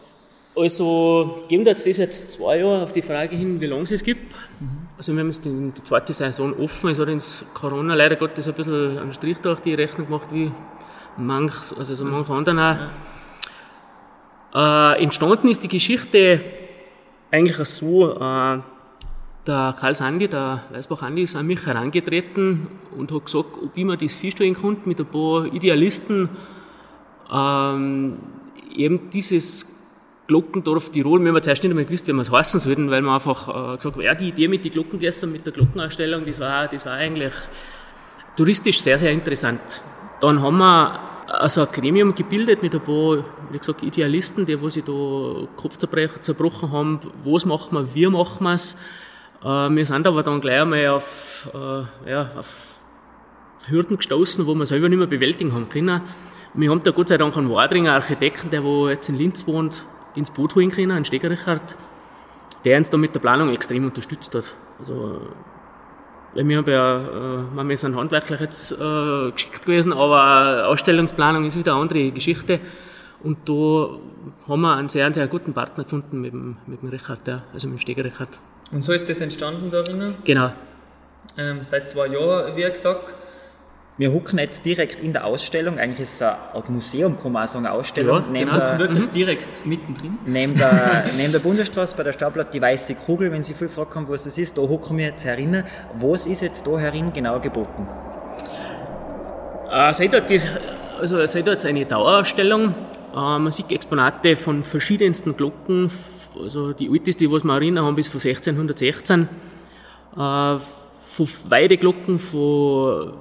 Also 0.57 1.43
geben 1.47 1.65
wir 1.65 1.71
jetzt 1.71 1.85
das 1.85 1.97
jetzt 1.97 2.31
zwei 2.31 2.59
Jahre 2.59 2.81
auf 2.83 2.93
die 2.93 3.03
Frage 3.03 3.35
hin, 3.35 3.61
wie 3.61 3.67
lange 3.67 3.83
es 3.83 3.91
es 3.91 4.03
gibt. 4.03 4.33
Mhm. 4.59 4.87
Also 4.97 5.13
wir 5.13 5.19
haben 5.19 5.27
jetzt 5.27 5.45
die, 5.45 5.71
die, 5.75 5.83
zweite 5.83 6.13
Saison 6.13 6.53
offen. 6.59 6.89
Es 6.89 6.97
hat 6.97 7.07
ins 7.09 7.45
Corona 7.53 7.93
leider 7.93 8.15
Gottes 8.15 8.47
ein 8.47 8.55
bisschen 8.55 8.97
einen 8.97 9.13
Strich 9.13 9.37
durch 9.37 9.59
die 9.59 9.75
Rechnung 9.75 10.07
gemacht, 10.07 10.27
wie 10.31 10.51
manch, 11.17 11.77
also 11.77 11.93
so 11.93 12.05
manch 12.05 12.27
anderen 12.29 12.57
auch. 12.57 12.77
Ja. 14.55 14.93
Äh, 14.95 15.03
entstanden 15.03 15.49
ist 15.49 15.61
die 15.61 15.67
Geschichte 15.67 16.43
eigentlich 17.29 17.57
so, 17.67 18.15
äh, 18.15 18.59
der 19.45 19.75
Karl 19.79 19.95
Sandi, 19.95 20.27
der 20.27 20.63
Weißbach 20.71 21.03
Andi, 21.03 21.21
ist 21.23 21.35
an 21.35 21.45
mich 21.45 21.65
herangetreten 21.65 22.67
und 22.97 23.11
hat 23.11 23.25
gesagt, 23.25 23.49
ob 23.63 23.77
ich 23.77 23.85
mir 23.85 23.97
das 23.97 24.15
vorstellen 24.15 24.55
konnte 24.55 24.89
mit 24.89 24.99
ein 24.99 25.05
paar 25.05 25.45
Idealisten, 25.45 26.29
ähm, 27.31 28.17
eben 28.75 29.09
dieses 29.11 29.76
Glockendorf 30.27 30.91
Tirol. 30.91 31.21
Wir 31.21 31.31
haben 31.31 31.41
zuerst 31.41 31.63
nicht 31.63 31.71
einmal 31.71 31.85
gewusst, 31.85 32.07
wie 32.07 32.13
wir 32.13 32.21
es 32.21 32.31
heißen 32.31 32.59
sollten, 32.59 32.91
weil 32.91 33.01
wir 33.01 33.13
einfach 33.13 33.47
äh, 33.47 33.75
gesagt 33.77 33.95
haben, 33.95 34.03
ja, 34.03 34.13
die 34.13 34.29
Idee 34.29 34.47
mit 34.47 34.65
den 34.65 34.71
Glockengässern, 34.71 35.31
mit 35.31 35.45
der 35.45 35.53
Glockenausstellung, 35.53 36.25
das 36.25 36.39
war, 36.39 36.67
das 36.67 36.85
war 36.85 36.93
eigentlich 36.93 37.33
touristisch 38.35 38.81
sehr, 38.81 38.99
sehr 38.99 39.11
interessant. 39.11 39.61
Dann 40.19 40.41
haben 40.41 40.57
wir 40.57 40.99
also 41.27 41.61
ein 41.61 41.67
Gremium 41.71 42.13
gebildet 42.13 42.61
mit 42.61 42.73
ein 42.73 42.81
paar, 42.81 43.23
wie 43.51 43.57
gesagt, 43.57 43.83
Idealisten, 43.83 44.45
die 44.45 44.61
wo 44.61 44.69
sich 44.69 44.83
da 44.83 45.47
Kopf 45.55 45.77
zerbrochen 45.77 46.71
haben, 46.71 46.99
was 47.23 47.45
machen 47.45 47.77
wir, 47.77 47.95
wie 47.95 48.07
machen 48.07 48.43
wir 48.43 48.53
es. 48.53 48.77
Äh, 49.43 49.47
wir 49.47 49.85
sind 49.85 50.05
aber 50.07 50.23
dann 50.23 50.41
gleich 50.41 50.61
einmal 50.61 50.87
auf, 50.87 51.49
äh, 51.53 52.11
ja, 52.11 52.31
auf 52.37 52.79
Hürden 53.67 53.97
gestoßen, 53.97 54.45
wo 54.45 54.53
wir 54.55 54.65
selber 54.65 54.89
nicht 54.89 54.97
mehr 54.97 55.07
bewältigen 55.07 55.53
haben 55.53 55.69
können. 55.69 56.01
Wir 56.53 56.71
haben 56.71 56.81
da 56.83 56.91
Gott 56.91 57.09
sei 57.09 57.17
Dank 57.17 57.35
einen 57.37 57.49
Wadringer 57.49 57.93
Architekten, 57.93 58.49
der 58.49 58.63
wo 58.63 58.89
jetzt 58.89 59.09
in 59.09 59.17
Linz 59.17 59.45
wohnt, 59.45 59.83
ins 60.17 60.29
Boot 60.31 60.55
holen 60.55 60.71
können, 60.71 60.91
einen 60.91 61.05
Steger 61.05 61.29
Richard, 61.29 61.75
der 62.65 62.77
uns 62.77 62.89
da 62.89 62.97
mit 62.97 63.13
der 63.13 63.19
Planung 63.19 63.53
extrem 63.53 63.85
unterstützt 63.85 64.33
hat. 64.35 64.55
Also, 64.79 65.21
weil 66.33 66.47
wir 66.47 66.57
haben 66.57 66.69
ja, 66.69 67.61
äh, 67.63 67.67
wir 67.67 67.77
sind 67.77 67.95
handwerklich 67.95 68.39
jetzt 68.39 68.73
äh, 68.73 69.31
geschickt 69.31 69.61
gewesen, 69.61 69.93
aber 69.93 70.67
Ausstellungsplanung 70.67 71.45
ist 71.45 71.57
wieder 71.57 71.73
eine 71.73 71.81
andere 71.81 72.11
Geschichte. 72.11 72.59
Und 73.23 73.49
da 73.49 73.89
haben 74.47 74.61
wir 74.61 74.75
einen 74.75 74.89
sehr, 74.89 75.11
sehr 75.13 75.27
guten 75.27 75.53
Partner 75.53 75.83
gefunden 75.83 76.21
mit 76.21 76.33
dem, 76.33 76.57
mit 76.67 76.81
dem 76.81 76.89
Richard, 76.89 77.27
ja, 77.27 77.43
also 77.53 77.67
mit 77.67 77.77
dem 77.77 77.81
Steger 77.81 78.03
Richard. 78.03 78.39
Und 78.71 78.83
so 78.83 78.93
ist 78.93 79.09
das 79.09 79.21
entstanden 79.21 79.71
darin? 79.71 80.15
Genau. 80.23 80.51
Ähm, 81.37 81.59
seit 81.63 81.89
zwei 81.89 82.07
Jahren, 82.07 82.55
wie 82.55 82.63
gesagt. 82.63 83.13
Wir 83.99 84.13
hucken 84.13 84.37
jetzt 84.37 84.63
direkt 84.63 84.99
in 85.01 85.11
der 85.11 85.25
Ausstellung, 85.25 85.79
eigentlich 85.79 86.01
ist 86.01 86.15
es 86.15 86.21
eine 86.21 86.37
Art 86.53 86.69
Museum, 86.69 87.17
kann 87.17 87.31
man 87.31 87.45
auch 87.45 87.47
sagen, 87.47 87.65
eine 87.65 87.73
Ausstellung. 87.73 88.17
Ja, 88.17 88.25
neben, 88.29 88.51
genau. 88.51 88.63
der, 88.63 88.79
Wirklich 88.79 89.07
direkt 89.07 89.65
mittendrin. 89.65 90.19
neben, 90.23 90.53
der, 90.53 91.05
neben 91.17 91.31
der 91.31 91.39
Bundesstraße 91.39 91.97
bei 91.97 92.03
der 92.03 92.13
Stadtblatt 92.13 92.53
die 92.53 92.61
weiße 92.61 92.93
Kugel, 92.93 93.31
wenn 93.31 93.41
Sie 93.41 93.55
viel 93.55 93.69
fragen 93.69 93.95
haben, 93.95 94.09
was 94.09 94.25
das 94.25 94.37
ist, 94.37 94.55
da 94.55 94.61
hucken 94.61 94.99
wir 94.99 95.07
jetzt 95.07 95.25
herin. 95.25 95.63
Was 95.95 96.27
ist 96.27 96.43
jetzt 96.43 96.67
da 96.67 96.77
herin 96.77 97.11
genau 97.11 97.39
geboten? 97.39 97.87
Äh, 99.71 99.91
seit 99.93 100.13
dort 100.13 100.29
ist, 100.29 100.47
also 100.99 101.25
seit 101.25 101.47
dort 101.47 101.57
ist 101.57 101.65
eine 101.65 101.83
Dauerausstellung. 101.83 102.75
Äh, 103.13 103.15
man 103.15 103.49
sieht 103.49 103.71
Exponate 103.71 104.35
von 104.35 104.63
verschiedensten 104.63 105.35
Glocken. 105.35 105.89
Also 106.39 106.71
die 106.71 106.87
älteste, 106.87 107.31
was 107.31 107.43
wir 107.43 107.53
erinnern 107.55 107.85
haben, 107.85 107.97
ist 107.97 108.09
von 108.09 108.21
1616. 108.21 109.27
Äh, 110.15 110.17
von 110.19 111.27
Weideglocken, 111.49 112.19
von 112.19 113.13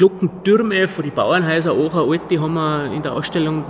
Glockentürme, 0.00 0.88
von 0.88 1.04
den 1.04 1.12
Bauernhäusern, 1.12 1.76
auch 1.76 2.10
alte 2.10 2.40
haben 2.40 2.54
wir 2.54 2.90
in 2.90 3.02
der 3.02 3.12
Ausstellung. 3.12 3.66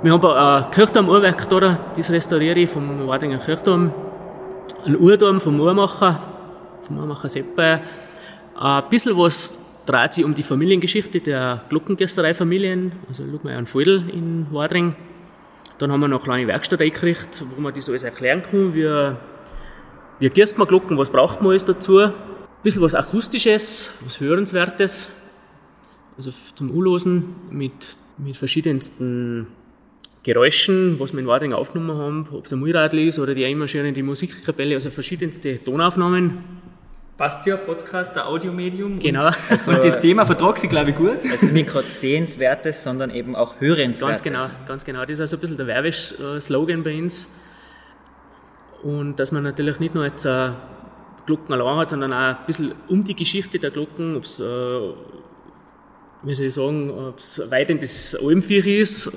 Wir 0.00 0.12
haben 0.12 0.24
ein 0.24 0.70
Kirchturm-Uhrwerk 0.70 1.48
da, 1.48 1.80
das 1.96 2.12
restauriere 2.12 2.60
ich 2.60 2.70
vom 2.70 3.08
Wardinger 3.08 3.38
Kirchturm. 3.38 3.90
Ein 4.86 4.96
Uhrturm 4.96 5.40
vom 5.40 5.58
Uhrmacher, 5.58 6.22
vom 6.84 6.98
Uhrmacher 6.98 7.28
Seppe. 7.28 7.80
Ein 8.54 8.88
bisschen 8.88 9.18
was 9.18 9.58
dreht 9.84 10.12
sich 10.12 10.24
um 10.24 10.32
die 10.32 10.44
Familiengeschichte 10.44 11.18
der 11.18 11.62
Glockengästereifamilien, 11.70 12.92
also 13.08 13.24
Ludmeier 13.24 13.58
und 13.58 13.68
Feudel 13.68 14.10
in 14.10 14.46
Wadring. 14.52 14.94
Dann 15.78 15.90
haben 15.90 15.98
wir 15.98 16.06
noch 16.06 16.18
eine 16.18 16.24
kleine 16.24 16.46
Werkstatt 16.46 16.80
eingerichtet, 16.80 17.44
wo 17.52 17.60
man 17.60 17.74
das 17.74 17.88
alles 17.88 18.04
erklären 18.04 18.44
kann, 18.44 18.74
wie, 18.74 19.16
wie 20.20 20.30
gießt 20.30 20.56
man 20.56 20.68
Glocken, 20.68 20.96
was 20.98 21.10
braucht 21.10 21.40
man 21.42 21.50
alles 21.50 21.64
dazu. 21.64 21.98
Ein 21.98 22.12
bisschen 22.62 22.80
was 22.80 22.94
Akustisches, 22.94 23.92
was 24.04 24.20
Hörenswertes, 24.20 25.08
also 26.26 26.38
zum 26.54 26.70
Anlosen 26.70 27.34
mit, 27.50 27.72
mit 28.18 28.36
verschiedensten 28.36 29.48
Geräuschen, 30.22 31.00
was 31.00 31.12
wir 31.12 31.20
in 31.20 31.26
Wadring 31.26 31.52
aufgenommen 31.52 31.98
haben, 31.98 32.28
ob 32.32 32.46
es 32.46 32.52
ein 32.52 32.60
Mulradl 32.60 33.00
ist 33.00 33.18
oder 33.18 33.34
die 33.34 33.44
einmarschierende 33.44 34.02
Musikkapelle, 34.04 34.74
also 34.74 34.90
verschiedenste 34.90 35.62
Tonaufnahmen. 35.62 36.62
Passt 37.18 37.44
ja, 37.46 37.56
Podcast, 37.56 38.16
ein 38.16 38.24
Audiomedium. 38.24 39.00
Genau. 39.00 39.26
Und, 39.26 39.68
und 39.68 39.84
das 39.84 40.00
Thema 40.00 40.24
vertragt 40.24 40.60
sich, 40.60 40.70
glaube 40.70 40.90
ich, 40.90 40.96
gut. 40.96 41.18
Also 41.30 41.46
nicht 41.46 41.68
gerade 41.68 41.88
Sehenswertes, 41.88 42.84
sondern 42.84 43.10
eben 43.10 43.34
auch 43.34 43.60
Hörenswertes. 43.60 44.22
Ganz 44.22 44.22
genau, 44.22 44.66
ganz 44.66 44.84
genau. 44.84 45.00
Das 45.00 45.10
ist 45.10 45.20
also 45.20 45.36
ein 45.36 45.40
bisschen 45.40 45.56
der 45.56 45.66
Werbeslogan 45.66 46.82
bei 46.84 46.98
uns. 46.98 47.34
Und 48.82 49.16
dass 49.18 49.32
man 49.32 49.42
natürlich 49.42 49.78
nicht 49.78 49.94
nur 49.94 50.04
jetzt 50.04 50.24
äh, 50.24 50.50
Glocken 51.26 51.52
allein 51.52 51.78
hat, 51.78 51.88
sondern 51.90 52.12
auch 52.12 52.16
ein 52.16 52.46
bisschen 52.46 52.74
um 52.88 53.04
die 53.04 53.14
Geschichte 53.14 53.58
der 53.58 53.70
Glocken, 53.70 54.16
ob 54.16 54.24
es, 54.24 54.40
äh, 54.40 54.44
wie 56.22 56.34
soll 56.34 56.46
ich 56.46 56.54
sagen, 56.54 56.90
ob 56.90 57.18
es 57.18 57.42
weit 57.50 57.70
in 57.70 57.80
das 57.80 58.14
Almviech 58.14 58.66
ist, 58.66 59.12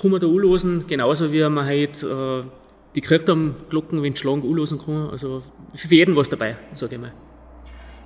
kann 0.00 0.10
man 0.10 0.20
da 0.20 0.26
anlosen, 0.26 0.86
genauso 0.86 1.32
wie 1.32 1.46
man 1.48 1.66
halt 1.66 2.02
äh, 2.02 2.42
die 2.94 3.00
Kirchturmglocken, 3.00 4.02
wenn 4.02 4.12
es 4.12 4.18
schlagen, 4.18 4.42
anlosen 4.42 4.78
kann. 4.78 5.10
Also 5.10 5.42
für 5.74 5.94
jeden 5.94 6.16
was 6.16 6.28
dabei, 6.28 6.56
sage 6.72 6.94
ich 6.94 7.00
mal. 7.00 7.12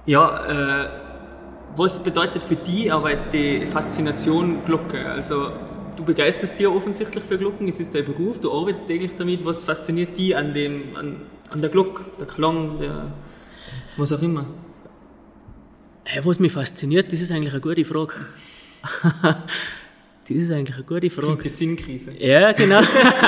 Ja, 0.06 0.84
äh, 0.84 0.88
was 1.76 2.02
bedeutet 2.02 2.44
für 2.44 2.56
dich 2.56 2.92
aber 2.92 3.10
jetzt 3.10 3.32
die 3.32 3.66
Faszination 3.66 4.64
Glocke? 4.64 5.06
Also, 5.06 5.50
du 5.96 6.04
begeisterst 6.04 6.58
dich 6.58 6.66
offensichtlich 6.66 7.24
für 7.24 7.38
Glocken, 7.38 7.68
es 7.68 7.80
ist 7.80 7.94
dein 7.94 8.04
Beruf, 8.04 8.38
du 8.38 8.52
arbeitest 8.52 8.86
täglich 8.86 9.16
damit. 9.16 9.44
Was 9.44 9.64
fasziniert 9.64 10.16
dich 10.16 10.36
an, 10.36 10.52
dem, 10.54 10.94
an, 10.96 11.22
an 11.50 11.60
der 11.60 11.70
Glocke, 11.70 12.04
der 12.18 12.26
Klang, 12.26 12.78
der 12.78 13.12
was 13.96 14.12
auch 14.12 14.22
immer? 14.22 14.46
Äh, 16.04 16.20
Was 16.24 16.38
mich 16.38 16.52
fasziniert, 16.52 17.12
das 17.12 17.20
ist 17.20 17.30
eigentlich 17.30 17.52
eine 17.52 17.60
gute 17.60 17.84
Frage. 17.84 18.14
das 19.22 20.30
ist 20.30 20.50
eigentlich 20.50 20.76
eine 20.76 20.84
gute 20.84 21.10
Frage. 21.10 21.42
Die 21.42 21.48
Sinnkrise. 21.48 22.12
Ja, 22.18 22.52
genau. 22.52 22.80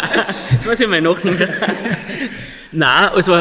Jetzt 0.51 0.67
muss 0.67 0.81
ich 0.81 0.89
mal 0.89 1.01
nachdenken. 1.01 1.49
Nein, 2.73 3.09
also, 3.09 3.41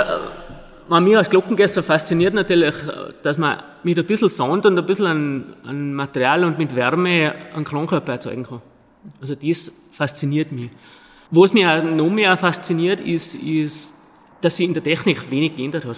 was 0.88 1.02
mich 1.02 1.18
als 1.18 1.30
Glockengäster 1.30 1.84
fasziniert 1.84 2.34
natürlich, 2.34 2.76
dass 3.24 3.38
man 3.38 3.62
mit 3.84 4.00
ein 4.00 4.06
bisschen 4.06 4.30
Sound 4.30 4.66
und 4.66 4.78
ein 4.78 4.86
bisschen 4.86 5.06
an, 5.06 5.54
an 5.64 5.94
Material 5.94 6.46
und 6.46 6.58
mit 6.58 6.76
Wärme 6.76 7.34
einen 7.54 7.66
Klangkörper 7.66 8.14
erzeugen 8.14 8.44
kann. 8.44 8.62
Also 9.20 9.36
das 9.36 9.90
fasziniert 9.94 10.52
mich. 10.52 10.70
Was 11.32 11.54
mich 11.54 11.66
auch 11.66 11.84
noch 11.84 12.10
mehr 12.10 12.38
fasziniert, 12.38 13.02
ist, 13.02 13.36
ist, 13.36 13.94
dass 14.42 14.58
sich 14.58 14.68
in 14.68 14.74
der 14.74 14.84
Technik 14.84 15.30
wenig 15.30 15.56
geändert 15.56 15.86
hat. 15.86 15.98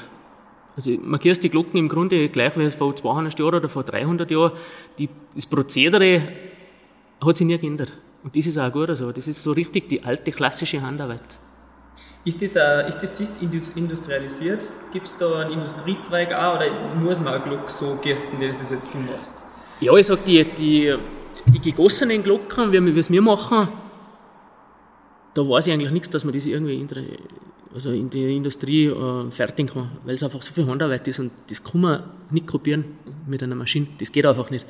Also 0.77 0.91
man 1.03 1.19
gießt 1.19 1.43
die 1.43 1.50
Glocken 1.50 1.77
im 1.79 1.89
Grunde 1.89 2.29
gleich 2.29 2.55
wie 2.55 2.69
vor 2.72 2.96
200 2.96 3.38
Jahren 3.39 3.55
oder 3.55 3.67
vor 3.67 3.84
300 3.84 4.29
Jahren. 4.31 4.51
Die, 5.00 5.10
das 5.36 5.46
Prozedere 5.48 6.22
hat 7.19 7.36
sich 7.36 7.48
nie 7.48 7.57
geändert. 7.57 7.91
Und 8.24 8.36
das 8.36 8.46
ist 8.46 8.57
auch 8.60 8.72
gut 8.72 8.96
so. 8.96 9.12
Das 9.12 9.27
ist 9.27 9.41
so 9.41 9.51
richtig 9.53 9.89
die 9.89 10.03
alte 10.03 10.31
klassische 10.31 10.79
Handarbeit. 10.81 11.39
Ist 12.25 12.41
das, 12.41 12.55
äh, 12.55 12.88
ist 12.89 13.00
das 13.01 13.19
ist 13.19 13.41
indus- 13.41 13.72
industrialisiert? 13.75 14.69
Gibt 14.93 15.07
es 15.07 15.17
da 15.17 15.39
einen 15.39 15.53
Industriezweig 15.53 16.31
auch 16.34 16.57
oder 16.57 16.67
muss 16.96 17.19
man 17.22 17.34
eine 17.34 17.43
Glocke 17.43 17.72
so 17.72 17.96
gießen, 18.01 18.39
wie 18.39 18.48
das 18.48 18.69
jetzt 18.69 18.93
du 18.93 19.00
machst? 19.00 19.36
Ja, 19.79 19.96
ich 19.96 20.05
sag, 20.05 20.25
die, 20.25 20.43
die, 20.43 20.96
die 21.48 21.60
gegossenen 21.60 22.22
Glocken, 22.22 22.72
wie 22.72 22.86
wir 22.86 22.98
es 22.98 23.10
wir 23.10 23.22
machen, 23.22 23.67
da 25.38 25.48
weiß 25.48 25.67
ich 25.67 25.74
eigentlich 25.74 25.91
nichts, 25.91 26.10
dass 26.10 26.24
man 26.25 26.34
das 26.34 26.46
irgendwie 26.46 26.75
in 26.79 26.88
der, 26.88 27.03
also 27.74 27.91
in 27.91 28.10
der 28.10 28.29
Industrie 28.29 28.86
äh, 28.88 29.32
fertigen 29.32 29.70
kann, 29.72 29.91
weil 30.06 30.15
es 30.15 30.24
einfach 30.24 30.41
so 30.41 30.53
viel 30.53 30.65
Handarbeit 30.65 31.08
ist 31.08 31.20
und 31.20 31.32
das 31.50 31.63
kann 31.63 31.82
man 31.82 32.03
nicht 32.32 32.48
kopieren 32.48 32.86
mit 33.27 33.44
einer 33.44 33.56
Maschine. 33.56 33.88
Das 34.00 34.12
geht 34.12 34.25
einfach 34.25 34.50
nicht. 34.50 34.65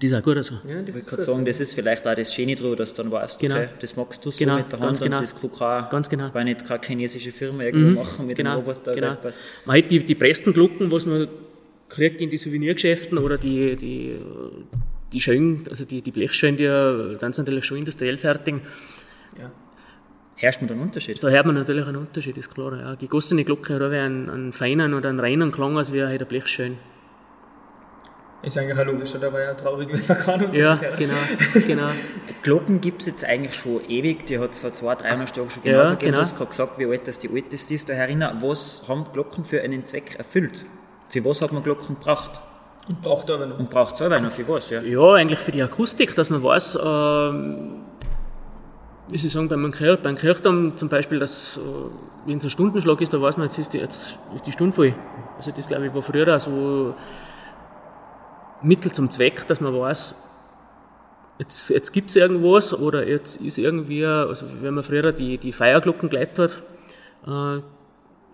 Das 0.00 0.10
ist 0.10 0.16
auch 0.16 0.22
gut 0.22 0.42
so. 0.44 0.54
Ja, 0.66 0.80
das 0.80 0.82
Ich 0.82 0.88
ist 0.88 0.94
wollte 0.96 1.04
gerade 1.04 1.16
gut. 1.16 1.24
sagen, 1.26 1.44
das 1.44 1.60
ist 1.60 1.74
vielleicht 1.74 2.06
auch 2.06 2.14
das 2.14 2.32
Schöne 2.34 2.54
dran, 2.54 2.74
dass 2.76 2.94
du 2.94 3.02
dann 3.02 3.12
weißt, 3.12 3.38
Genau. 3.38 3.54
okay, 3.56 3.68
das 3.80 3.96
magst 3.96 4.24
du 4.24 4.30
so 4.30 4.38
Genau, 4.38 4.56
mit 4.56 4.72
der 4.72 4.80
Hand 4.80 4.98
genau. 4.98 5.16
und 5.16 5.22
das 5.22 5.38
kann 5.38 5.52
kein, 5.52 5.90
Ganz 5.90 6.08
genau. 6.08 6.30
weil 6.32 6.44
nicht 6.44 6.64
keine 6.66 6.80
chinesische 6.82 7.32
Firma 7.32 7.64
irgendwo 7.64 8.00
machen 8.00 8.26
mit 8.26 8.36
genau, 8.36 8.52
einem 8.52 8.60
Roboter 8.60 8.94
genau. 8.94 9.08
oder 9.08 9.18
etwas. 9.18 9.42
Man 9.66 9.76
hat 9.76 9.90
die, 9.90 9.98
die 10.04 10.14
presten 10.14 10.54
Glocken, 10.54 10.90
was 10.90 11.04
man 11.04 11.28
kriegt 11.90 12.20
in 12.22 12.30
die 12.30 12.38
Souvenirgeschäften 12.38 13.18
oder 13.18 13.36
die, 13.36 13.76
die, 13.76 14.16
die 15.12 15.20
Schön, 15.20 15.64
also 15.68 15.84
die, 15.84 16.00
die 16.00 16.12
Blechschön, 16.12 16.56
die 16.56 16.64
dann 16.64 17.32
sind 17.34 17.44
natürlich 17.46 17.64
schon 17.66 17.76
industriell 17.78 18.16
fertig. 18.16 18.54
Ja. 20.40 20.46
Herrscht 20.46 20.62
da 20.62 20.66
einen 20.72 20.80
Unterschied? 20.82 21.22
Da 21.22 21.28
hört 21.28 21.46
man 21.46 21.54
natürlich 21.54 21.86
einen 21.86 21.96
Unterschied, 21.96 22.36
ist 22.38 22.54
klar. 22.54 22.76
Ja. 22.78 22.94
Gegossene 22.94 23.44
Glocke 23.44 23.74
hat 23.74 23.82
auch 23.82 23.90
einen, 23.90 24.30
einen 24.30 24.52
feinen 24.52 24.94
und 24.94 25.04
einen 25.06 25.20
reinen 25.20 25.52
Klang, 25.52 25.76
als 25.76 25.92
wäre 25.92 26.08
halt 26.08 26.22
ein 26.22 26.28
Blechschön. 26.28 26.78
Ist 28.42 28.56
eigentlich 28.56 28.78
auch 28.78 28.86
logisch, 28.86 29.14
oder? 29.14 29.30
War 29.34 29.40
ja 29.42 29.52
traurig, 29.54 29.90
wenn 29.92 30.00
man 30.08 30.18
keinen 30.18 30.44
Unterschied 30.46 30.62
Ja, 30.64 30.80
hört. 30.80 30.96
genau, 30.96 31.14
genau. 31.66 31.88
Glocken 32.42 32.80
gibt 32.80 33.02
es 33.02 33.08
jetzt 33.08 33.22
eigentlich 33.24 33.54
schon 33.54 33.82
ewig, 33.86 34.24
die 34.26 34.38
hat 34.38 34.52
es 34.52 34.60
vor 34.60 34.72
200, 34.72 35.02
300 35.02 35.36
Jahren 35.36 35.50
schon 35.50 35.62
Ja, 35.62 35.72
genauso 35.72 35.90
gegeben. 35.92 36.12
genau. 36.12 36.16
Du 36.16 36.22
hast 36.22 36.36
gerade 36.36 36.50
gesagt, 36.50 36.78
wie 36.78 36.86
alt 36.86 37.06
das 37.06 37.18
die 37.18 37.28
älteste 37.28 37.74
ist 37.74 37.88
da 37.90 37.92
herinnen. 37.92 38.30
Was 38.40 38.84
haben 38.88 39.04
Glocken 39.12 39.44
für 39.44 39.60
einen 39.60 39.84
Zweck 39.84 40.14
erfüllt? 40.16 40.64
Für 41.08 41.22
was 41.26 41.42
hat 41.42 41.52
man 41.52 41.62
Glocken 41.62 41.96
gebraucht? 41.96 42.40
Und 42.88 43.02
braucht 43.02 43.30
aber 43.30 43.44
noch. 43.44 43.58
Und 43.58 43.68
braucht 43.68 43.92
es 43.92 43.98
selber 43.98 44.18
noch 44.20 44.32
für 44.32 44.48
was? 44.48 44.70
Ja? 44.70 44.80
Ja, 44.80 45.12
eigentlich 45.12 45.38
für 45.38 45.52
die 45.52 45.62
Akustik, 45.62 46.14
dass 46.14 46.30
man 46.30 46.42
weiß, 46.42 46.78
ähm, 46.82 47.82
wie 49.10 49.18
Sie 49.18 49.28
sagen, 49.28 49.48
beim, 49.48 49.70
Kirch, 49.72 50.00
beim 50.00 50.16
Kirchturm 50.16 50.76
zum 50.76 50.88
Beispiel, 50.88 51.18
dass, 51.18 51.60
wenn 52.26 52.38
es 52.38 52.44
ein 52.44 52.50
Stundenschlag 52.50 53.00
ist, 53.00 53.12
da 53.12 53.20
weiß 53.20 53.36
man, 53.36 53.46
jetzt 53.46 53.58
ist 53.58 53.72
die, 53.72 53.78
jetzt 53.78 54.14
ist 54.34 54.46
die 54.46 54.52
Stunde 54.52 54.74
voll. 54.74 54.94
Also 55.36 55.50
das, 55.50 55.66
glaube 55.68 55.86
ich, 55.86 55.94
war 55.94 56.02
früher 56.02 56.34
auch 56.34 56.40
so 56.40 56.94
Mittel 58.62 58.92
zum 58.92 59.10
Zweck, 59.10 59.46
dass 59.46 59.60
man 59.60 59.76
weiß, 59.76 60.14
jetzt, 61.38 61.70
jetzt 61.70 61.92
gibt 61.92 62.10
es 62.10 62.16
irgendwas 62.16 62.72
oder 62.72 63.06
jetzt 63.06 63.40
ist 63.40 63.58
irgendwie, 63.58 64.04
also 64.04 64.46
wenn 64.60 64.74
man 64.74 64.84
früher 64.84 65.12
die, 65.12 65.38
die 65.38 65.52
Feierglocken 65.52 66.08
geleitet 66.08 66.62
hat, 67.26 67.58
äh, 67.58 67.62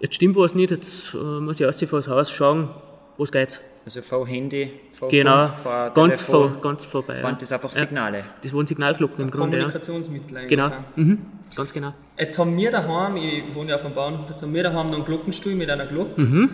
jetzt 0.00 0.16
stimmt 0.16 0.36
was 0.36 0.54
nicht, 0.54 0.70
jetzt 0.70 1.14
äh, 1.14 1.16
muss 1.16 1.60
ich 1.60 1.88
vor 1.88 2.00
das 2.00 2.08
Haus 2.08 2.30
schauen, 2.30 2.68
was 3.16 3.32
geht's. 3.32 3.60
Also 3.86 4.02
vor 4.02 4.26
Handy, 4.26 4.68
vor 4.90 5.08
Genau, 5.10 5.46
Funk, 5.46 5.58
vor 5.62 5.90
ganz, 5.90 6.26
Telefon, 6.26 6.52
vor, 6.54 6.60
ganz 6.60 6.84
vorbei. 6.84 7.18
Ja. 7.18 7.22
waren 7.22 7.38
das 7.38 7.52
einfach 7.52 7.72
Ja. 7.72 7.78
Signale. 7.78 8.24
Das 8.42 8.52
waren 8.52 8.66
Signalglocken 8.66 9.24
im 9.24 9.30
Grunde, 9.30 9.58
ja. 9.58 9.62
Kommunikationsmittel 9.62 10.36
eigentlich. 10.36 10.50
Genau, 10.50 10.70
mhm. 10.96 11.18
ganz 11.54 11.72
genau. 11.72 11.94
Jetzt 12.18 12.36
haben 12.36 12.56
wir 12.56 12.72
daheim, 12.72 13.16
ich 13.16 13.54
wohne 13.54 13.70
ja 13.70 13.76
auf 13.76 13.82
dem 13.82 13.94
Bauernhof, 13.94 14.28
jetzt 14.28 14.42
haben 14.42 14.52
wir 14.52 14.64
daheim 14.64 14.90
noch 14.90 14.96
einen 14.96 15.04
Glockenstuhl 15.04 15.54
mit 15.54 15.70
einer 15.70 15.86
Glocke. 15.86 16.20
Mhm. 16.20 16.50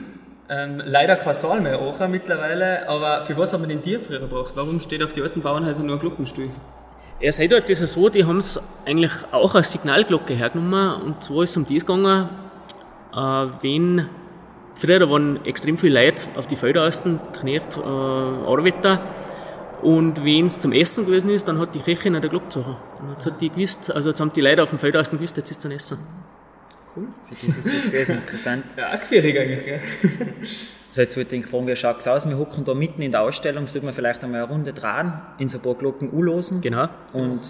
Ähm, 0.51 0.83
leider 0.85 1.17
kein 1.17 1.33
Saal 1.33 1.63
mehr 1.63 1.79
auch 1.79 2.07
mittlerweile, 2.07 2.87
aber 2.87 3.25
für 3.25 3.35
was 3.39 3.55
haben 3.55 3.63
wir 3.63 3.69
den 3.69 3.81
Tier 3.81 3.99
früher 3.99 4.21
gebraucht? 4.21 4.53
Warum 4.55 4.79
steht 4.81 5.03
auf 5.03 5.15
die 5.15 5.23
alten 5.23 5.41
Bauernhäusern 5.41 5.87
nur 5.87 5.97
ein 5.97 6.01
Glockenstuhl? 6.01 6.51
Ja, 7.19 7.33
seit 7.33 7.51
dort 7.51 7.71
ist 7.71 7.81
es 7.81 7.93
so, 7.93 8.11
die 8.11 8.27
haben 8.27 8.39
es 8.39 8.61
eigentlich 8.85 9.13
auch 9.31 9.55
als 9.55 9.73
Signalglocke 9.73 10.35
hergenommen. 10.35 11.01
Und 11.01 11.23
zwar 11.23 11.45
ist 11.45 11.53
es 11.53 11.57
um 11.57 11.65
das 11.65 11.87
gegangen, 11.87 12.29
äh, 13.15 13.17
wenn 13.63 14.07
früher 14.75 15.09
waren 15.09 15.45
extrem 15.45 15.79
viele 15.79 16.05
Leute 16.05 16.27
auf 16.37 16.47
die 16.47 16.57
Felder 16.57 16.87
außen, 16.87 17.21
Knecht, 17.41 17.77
äh, 17.77 17.81
Arbeiter. 17.81 19.01
Und 19.83 20.25
wenn 20.25 20.47
es 20.47 20.61
zum 20.61 20.73
Essen 20.73 21.07
gewesen 21.07 21.31
ist, 21.31 21.49
dann 21.49 21.59
hat 21.59 21.75
die 21.75 21.81
Köchin 21.81 22.13
der 22.13 22.31
Glocke 22.31 22.45
gezogen. 22.45 22.77
Und 23.01 23.11
jetzt 23.13 23.27
hat 23.27 23.41
die 23.41 23.51
gewusst, 23.51 23.93
also 23.93 24.11
jetzt 24.11 24.21
haben 24.21 24.33
die 24.33 24.41
Leute 24.41 24.63
auf 24.63 24.71
dem 24.71 24.79
Feld 24.79 24.97
außen 24.97 25.19
gewusst, 25.19 25.37
jetzt 25.37 25.51
ist 25.51 25.57
es 25.57 25.63
zum 25.63 25.73
Essen. 25.73 25.99
Cool. 26.95 27.09
Für 27.25 27.35
dich 27.35 27.49
ist 27.49 27.67
das 27.67 27.85
gewesen, 27.85 28.19
interessant. 28.19 28.65
Ja, 28.77 28.89
auch 28.95 29.01
gefährlich 29.01 29.39
eigentlich, 29.39 29.65
gell? 29.65 29.81
So, 30.89 31.01
jetzt 31.01 31.17
wollte 31.17 31.37
ich 31.37 31.47
fragen, 31.47 31.67
wie 31.67 31.75
schaut 31.75 32.01
es 32.01 32.07
aus? 32.07 32.29
Wir 32.29 32.37
hocken 32.37 32.67
da 32.67 32.75
mitten 32.75 33.01
in 33.01 33.13
der 33.13 33.23
Ausstellung, 33.23 33.67
sollten 33.67 33.87
wir 33.87 33.95
vielleicht 33.95 34.23
einmal 34.23 34.43
eine 34.43 34.53
Runde 34.53 34.75
dran, 34.75 35.23
in 35.39 35.49
so 35.49 35.57
ein 35.57 35.63
paar 35.63 35.75
Glocken 35.75 36.13
anlosen. 36.13 36.61
Genau. 36.61 36.89
Und 37.15 37.41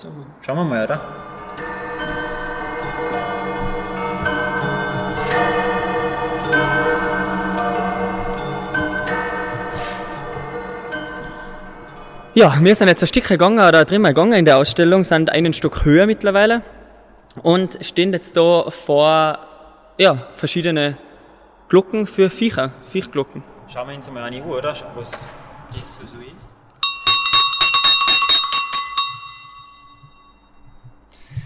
schauen 0.46 0.56
wir 0.56 0.64
mal, 0.64 0.84
oder? 0.84 1.00
Ja, 12.34 12.56
wir 12.62 12.74
sind 12.74 12.88
jetzt 12.88 13.02
ein 13.02 13.08
Stück 13.08 13.28
gegangen 13.28 13.58
oder 13.58 13.84
drin 13.84 14.02
gegangen 14.04 14.32
in 14.32 14.46
der 14.46 14.56
Ausstellung, 14.56 15.04
sind 15.04 15.28
einen 15.28 15.52
Stück 15.52 15.84
höher 15.84 16.06
mittlerweile 16.06 16.62
und 17.42 17.76
stehen 17.84 18.10
jetzt 18.14 18.38
da 18.38 18.70
vor 18.70 19.38
ja, 19.98 20.16
verschiedene 20.32 20.96
Glocken 21.68 22.06
für 22.06 22.30
Viecher, 22.30 22.72
Viechglocken. 22.90 23.44
Schauen 23.70 23.88
wir 23.88 23.96
uns 23.96 24.10
mal 24.10 24.22
eine 24.22 24.42
an, 24.42 24.48
oder? 24.48 24.74
Was 24.94 25.10
das 25.74 25.96
so 25.98 26.02
ist. 26.02 26.52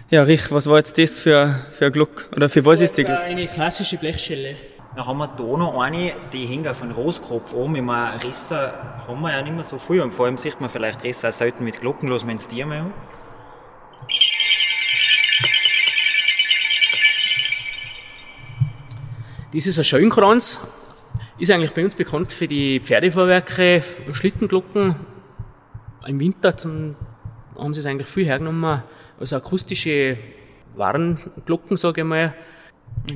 Ja, 0.08 0.22
Rich, 0.22 0.52
was 0.52 0.68
war 0.68 0.76
jetzt 0.76 0.96
das 0.98 1.18
für, 1.20 1.66
für 1.72 1.86
ein 1.86 1.92
Glock? 1.92 2.28
Oder 2.36 2.48
für 2.48 2.64
was 2.64 2.80
ist 2.80 2.96
die 2.96 3.02
Das 3.02 3.10
Glock? 3.16 3.26
Eine 3.26 3.48
klassische 3.48 3.96
Blechschelle. 3.96 4.54
Dann 4.96 5.06
haben 5.06 5.18
wir 5.18 5.28
da 5.28 5.42
noch 5.42 5.78
eine, 5.78 6.14
die 6.32 6.46
hängt 6.46 6.66
auf 6.66 6.80
einem 6.80 6.92
Roskopf 6.92 7.52
oben. 7.52 7.76
Ich 7.76 7.82
meine, 7.82 8.22
Risser 8.24 9.02
haben 9.06 9.20
wir 9.20 9.30
ja 9.30 9.42
nicht 9.42 9.54
mehr 9.54 9.62
so 9.62 9.78
viel. 9.78 10.00
Und 10.00 10.10
vor 10.10 10.24
allem 10.24 10.38
sieht 10.38 10.58
man 10.58 10.70
vielleicht 10.70 11.04
Risser 11.04 11.28
auch 11.28 11.34
selten 11.34 11.64
mit 11.64 11.82
Glocken. 11.82 12.08
Lassen 12.08 12.28
wir 12.28 12.32
uns 12.32 12.48
die 12.48 12.64
mal 12.64 12.78
an. 12.78 12.94
Das 19.52 19.66
ist 19.66 19.76
ein 19.76 19.84
Schönkranz. 19.84 20.58
Ist 21.36 21.50
eigentlich 21.50 21.74
bei 21.74 21.84
uns 21.84 21.94
bekannt 21.94 22.32
für 22.32 22.48
die 22.48 22.80
Pferdefahrwerke, 22.80 23.82
Schlittenglocken. 24.12 24.96
Im 26.06 26.20
Winter 26.20 26.56
zum, 26.56 26.96
haben 27.58 27.74
sie 27.74 27.80
es 27.80 27.86
eigentlich 27.86 28.08
viel 28.08 28.24
hergenommen 28.24 28.82
als 29.20 29.34
akustische 29.34 30.16
Warnglocken, 30.74 31.76
sage 31.76 32.00
ich 32.00 32.06
mal. 32.06 32.34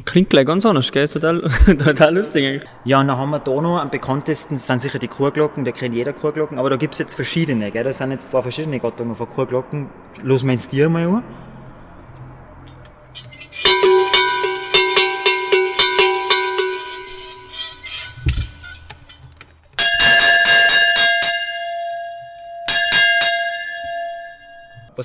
Klingt 0.05 0.31
gleich 0.31 0.47
ganz 0.47 0.65
anders, 0.65 0.93
gell? 0.93 1.05
Ist 1.05 1.15
total, 1.15 1.43
total 1.67 2.15
lustig. 2.15 2.63
Ja, 2.85 3.01
und 3.01 3.09
dann 3.09 3.17
haben 3.17 3.31
wir 3.31 3.41
da 3.41 3.61
noch 3.61 3.79
am 3.79 3.91
bekanntesten, 3.91 4.57
sind 4.57 4.81
sicher 4.81 4.99
die 4.99 5.09
Chorglocken, 5.09 5.65
da 5.65 5.73
kennt 5.73 5.95
jeder 5.95 6.13
Chorglocken, 6.13 6.59
aber 6.59 6.71
da 6.71 6.77
gibt 6.77 6.95
es 6.95 6.99
jetzt 7.01 7.15
verschiedene, 7.15 7.71
gell? 7.71 7.83
Da 7.83 7.93
sind 7.93 8.13
jetzt 8.13 8.29
zwei 8.29 8.43
verschiedene 8.43 8.79
Gattungen 8.79 9.17
von 9.17 9.29
Chorglocken. 9.29 9.89
Lassen 10.23 10.47
wir 10.47 10.53
uns 10.53 10.69
die 10.69 10.87
mal 10.87 11.07
an. 11.07 11.23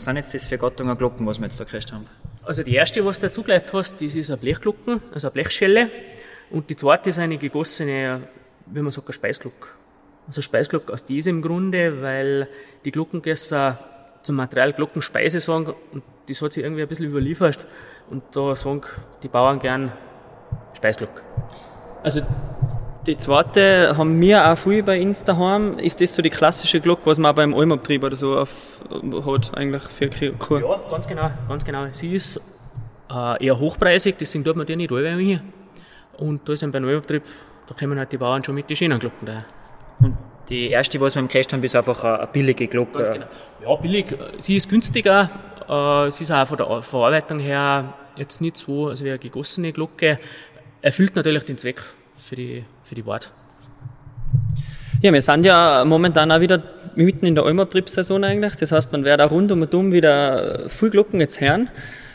Sind 0.05 0.17
jetzt 0.17 0.33
das 0.33 0.45
für 0.45 0.57
Gattungen 0.57 0.97
Glocken, 0.97 1.25
was 1.27 1.39
wir 1.39 1.45
jetzt 1.45 1.59
da 1.59 1.63
gekriegt 1.63 1.91
haben? 1.91 2.05
Also 2.43 2.63
die 2.63 2.75
erste, 2.75 3.03
was 3.03 3.19
du 3.19 3.27
dazugelegt 3.27 3.73
hast, 3.73 4.01
das 4.01 4.15
ist 4.15 4.29
eine 4.29 4.37
Blechglocken, 4.37 5.01
also 5.13 5.27
eine 5.27 5.33
Blechschelle. 5.33 5.89
Und 6.51 6.69
die 6.69 6.75
zweite 6.75 7.09
ist 7.09 7.19
eine 7.19 7.37
gegossene, 7.37 8.21
wie 8.67 8.81
man 8.81 8.91
sagt, 8.91 9.07
eine 9.07 9.13
Speisglocke. 9.13 9.67
Also 10.27 10.41
Speisglocke 10.41 10.93
aus 10.93 11.05
diesem 11.05 11.41
Grunde, 11.41 12.01
weil 12.01 12.47
die 12.85 12.91
Glockengesser 12.91 13.79
zum 14.21 14.35
Material 14.37 14.73
Glockenspeise 14.73 15.39
sagen 15.39 15.73
und 15.91 16.03
das 16.27 16.41
hat 16.41 16.53
sich 16.53 16.63
irgendwie 16.63 16.81
ein 16.81 16.87
bisschen 16.87 17.05
überliefert. 17.05 17.67
Und 18.09 18.23
da 18.31 18.55
sagen 18.55 18.81
die 19.21 19.27
Bauern 19.27 19.59
gern 19.59 19.91
Speisglocke. 20.73 21.21
Also 22.03 22.21
die 23.05 23.17
zweite 23.17 23.95
haben 23.97 24.19
wir 24.19 24.51
auch 24.51 24.57
viel 24.57 24.83
bei 24.83 25.01
uns 25.01 25.23
daheim. 25.23 25.77
Ist 25.77 26.01
das 26.01 26.15
so 26.15 26.21
die 26.21 26.29
klassische 26.29 26.79
Glocke, 26.79 27.05
was 27.05 27.17
man 27.17 27.31
auch 27.31 27.35
beim 27.35 27.53
Almabtrieb 27.53 28.03
oder 28.03 28.17
so 28.17 28.37
auf, 28.37 28.79
hat, 29.25 29.55
eigentlich 29.55 29.83
für 29.83 30.31
Kur? 30.33 30.61
Ja, 30.61 30.81
ganz 30.89 31.07
genau, 31.07 31.29
ganz 31.47 31.63
genau. 31.63 31.85
Sie 31.91 32.13
ist 32.13 32.41
äh, 33.09 33.45
eher 33.45 33.59
hochpreisig, 33.59 34.15
deswegen 34.19 34.43
tut 34.43 34.55
man 34.55 34.65
die 34.65 34.75
nicht 34.75 34.91
alle 34.91 35.15
hier. 35.17 35.41
Und 36.17 36.47
da 36.47 36.53
ist 36.53 36.63
ein 36.63 36.71
beim 36.71 36.83
Neubetrieb, 36.83 37.23
da 37.67 37.75
kommen 37.75 37.97
halt 37.99 38.11
die 38.11 38.17
Bauern 38.17 38.43
schon 38.43 38.55
mit 38.55 38.69
den 38.69 38.75
schönen 38.75 38.99
Glocken 38.99 39.25
daher. 39.25 39.45
Und 39.99 40.17
die 40.49 40.69
erste, 40.69 40.99
was 41.01 41.15
wir 41.15 41.19
im 41.19 41.27
gekriegt 41.27 41.53
haben, 41.53 41.63
ist 41.63 41.75
einfach 41.75 42.03
eine, 42.03 42.19
eine 42.19 42.27
billige 42.27 42.67
Glocke. 42.67 42.97
Ganz 42.97 43.11
genau. 43.11 43.25
Ja, 43.65 43.75
billig. 43.75 44.05
Sie 44.39 44.55
ist 44.55 44.69
günstiger. 44.69 45.29
Äh, 45.67 46.11
sie 46.11 46.23
ist 46.23 46.31
auch 46.31 46.47
von 46.47 46.57
der 46.57 46.81
Verarbeitung 46.81 47.39
her 47.39 47.93
jetzt 48.15 48.41
nicht 48.41 48.57
so, 48.57 48.87
also 48.87 49.03
wie 49.03 49.09
eine 49.09 49.19
gegossene 49.19 49.71
Glocke. 49.73 50.19
Erfüllt 50.81 51.15
natürlich 51.15 51.43
den 51.43 51.57
Zweck 51.57 51.81
für 52.25 52.35
die, 52.35 52.65
für 52.83 52.95
die 52.95 53.05
Wort. 53.05 53.31
Ja, 55.01 55.13
wir 55.13 55.21
sind 55.21 55.45
ja 55.45 55.83
momentan 55.85 56.31
auch 56.31 56.39
wieder 56.39 56.63
mitten 56.95 57.25
in 57.25 57.35
der 57.35 57.43
Almabtriebssaison 57.43 58.23
eigentlich. 58.23 58.55
Das 58.55 58.71
heißt, 58.71 58.91
man 58.91 59.03
wird 59.03 59.21
auch 59.21 59.29
rund 59.29 59.51
um 59.51 59.61
und 59.61 59.73
um 59.75 59.91
wieder 59.91 60.67
viel 60.69 60.89
Glocken 60.89 61.19
jetzt 61.19 61.39
hören. 61.39 61.69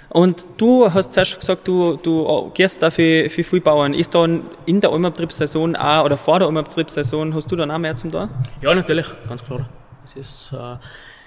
Und 0.09 0.45
du 0.57 0.93
hast 0.93 1.13
zuerst 1.13 1.31
schon 1.31 1.41
gesagt, 1.41 1.69
du, 1.69 1.97
du 1.97 2.51
gehst 2.53 2.83
da 2.83 2.91
für, 2.91 3.31
für 3.31 3.45
viele 3.45 3.63
Bauern. 3.63 3.95
Ist 3.95 4.13
da 4.13 4.27
in 4.67 4.81
der 4.81 4.91
Almabtriebssaison 4.91 5.77
auch, 5.77 6.05
oder 6.05 6.17
vor 6.17 6.41
der 6.41 6.49
Almabtriebssaison, 6.49 7.33
hast 7.33 7.53
du 7.53 7.55
dann 7.55 7.71
auch 7.71 7.79
mehr 7.79 7.95
zum 7.95 8.11
da? 8.11 8.29
Ja, 8.61 8.75
natürlich, 8.75 9.07
ganz 9.29 9.45
klar. 9.45 9.69
Es 10.05 10.15
ist, 10.15 10.53
äh, 10.53 10.77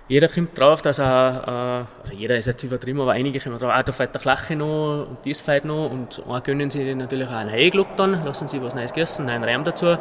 jeder 0.08 0.28
kommt 0.28 0.58
drauf, 0.58 0.82
dass 0.82 1.00
er, 1.00 1.88
äh, 2.04 2.04
also 2.04 2.14
jeder 2.18 2.38
ist 2.38 2.48
jetzt 2.48 2.64
übertrieben, 2.64 3.00
aber 3.02 3.14
einige 3.14 3.40
kommen 3.40 3.58
drauf, 3.58 3.72
ah, 3.74 3.84
da 3.84 3.92
fährt 3.92 4.14
der 4.14 4.22
Klache 4.22 4.56
noch 4.56 5.08
und 5.10 5.18
das 5.26 5.42
fährt 5.42 5.66
noch 5.66 5.90
und 5.90 6.22
dann 6.28 6.44
gönnen 6.44 6.70
sie 6.70 6.94
natürlich 6.94 7.28
auch 7.28 7.32
eine 7.32 7.52
neue 7.52 7.70
Glocke 7.70 7.94
dann, 7.96 8.24
lassen 8.26 8.48
sie 8.48 8.62
was 8.62 8.76
Neues 8.76 8.94
gießen, 8.94 9.28
einen 9.30 9.44
Reim 9.44 9.64
dazu. 9.64 9.88
Und 9.88 10.00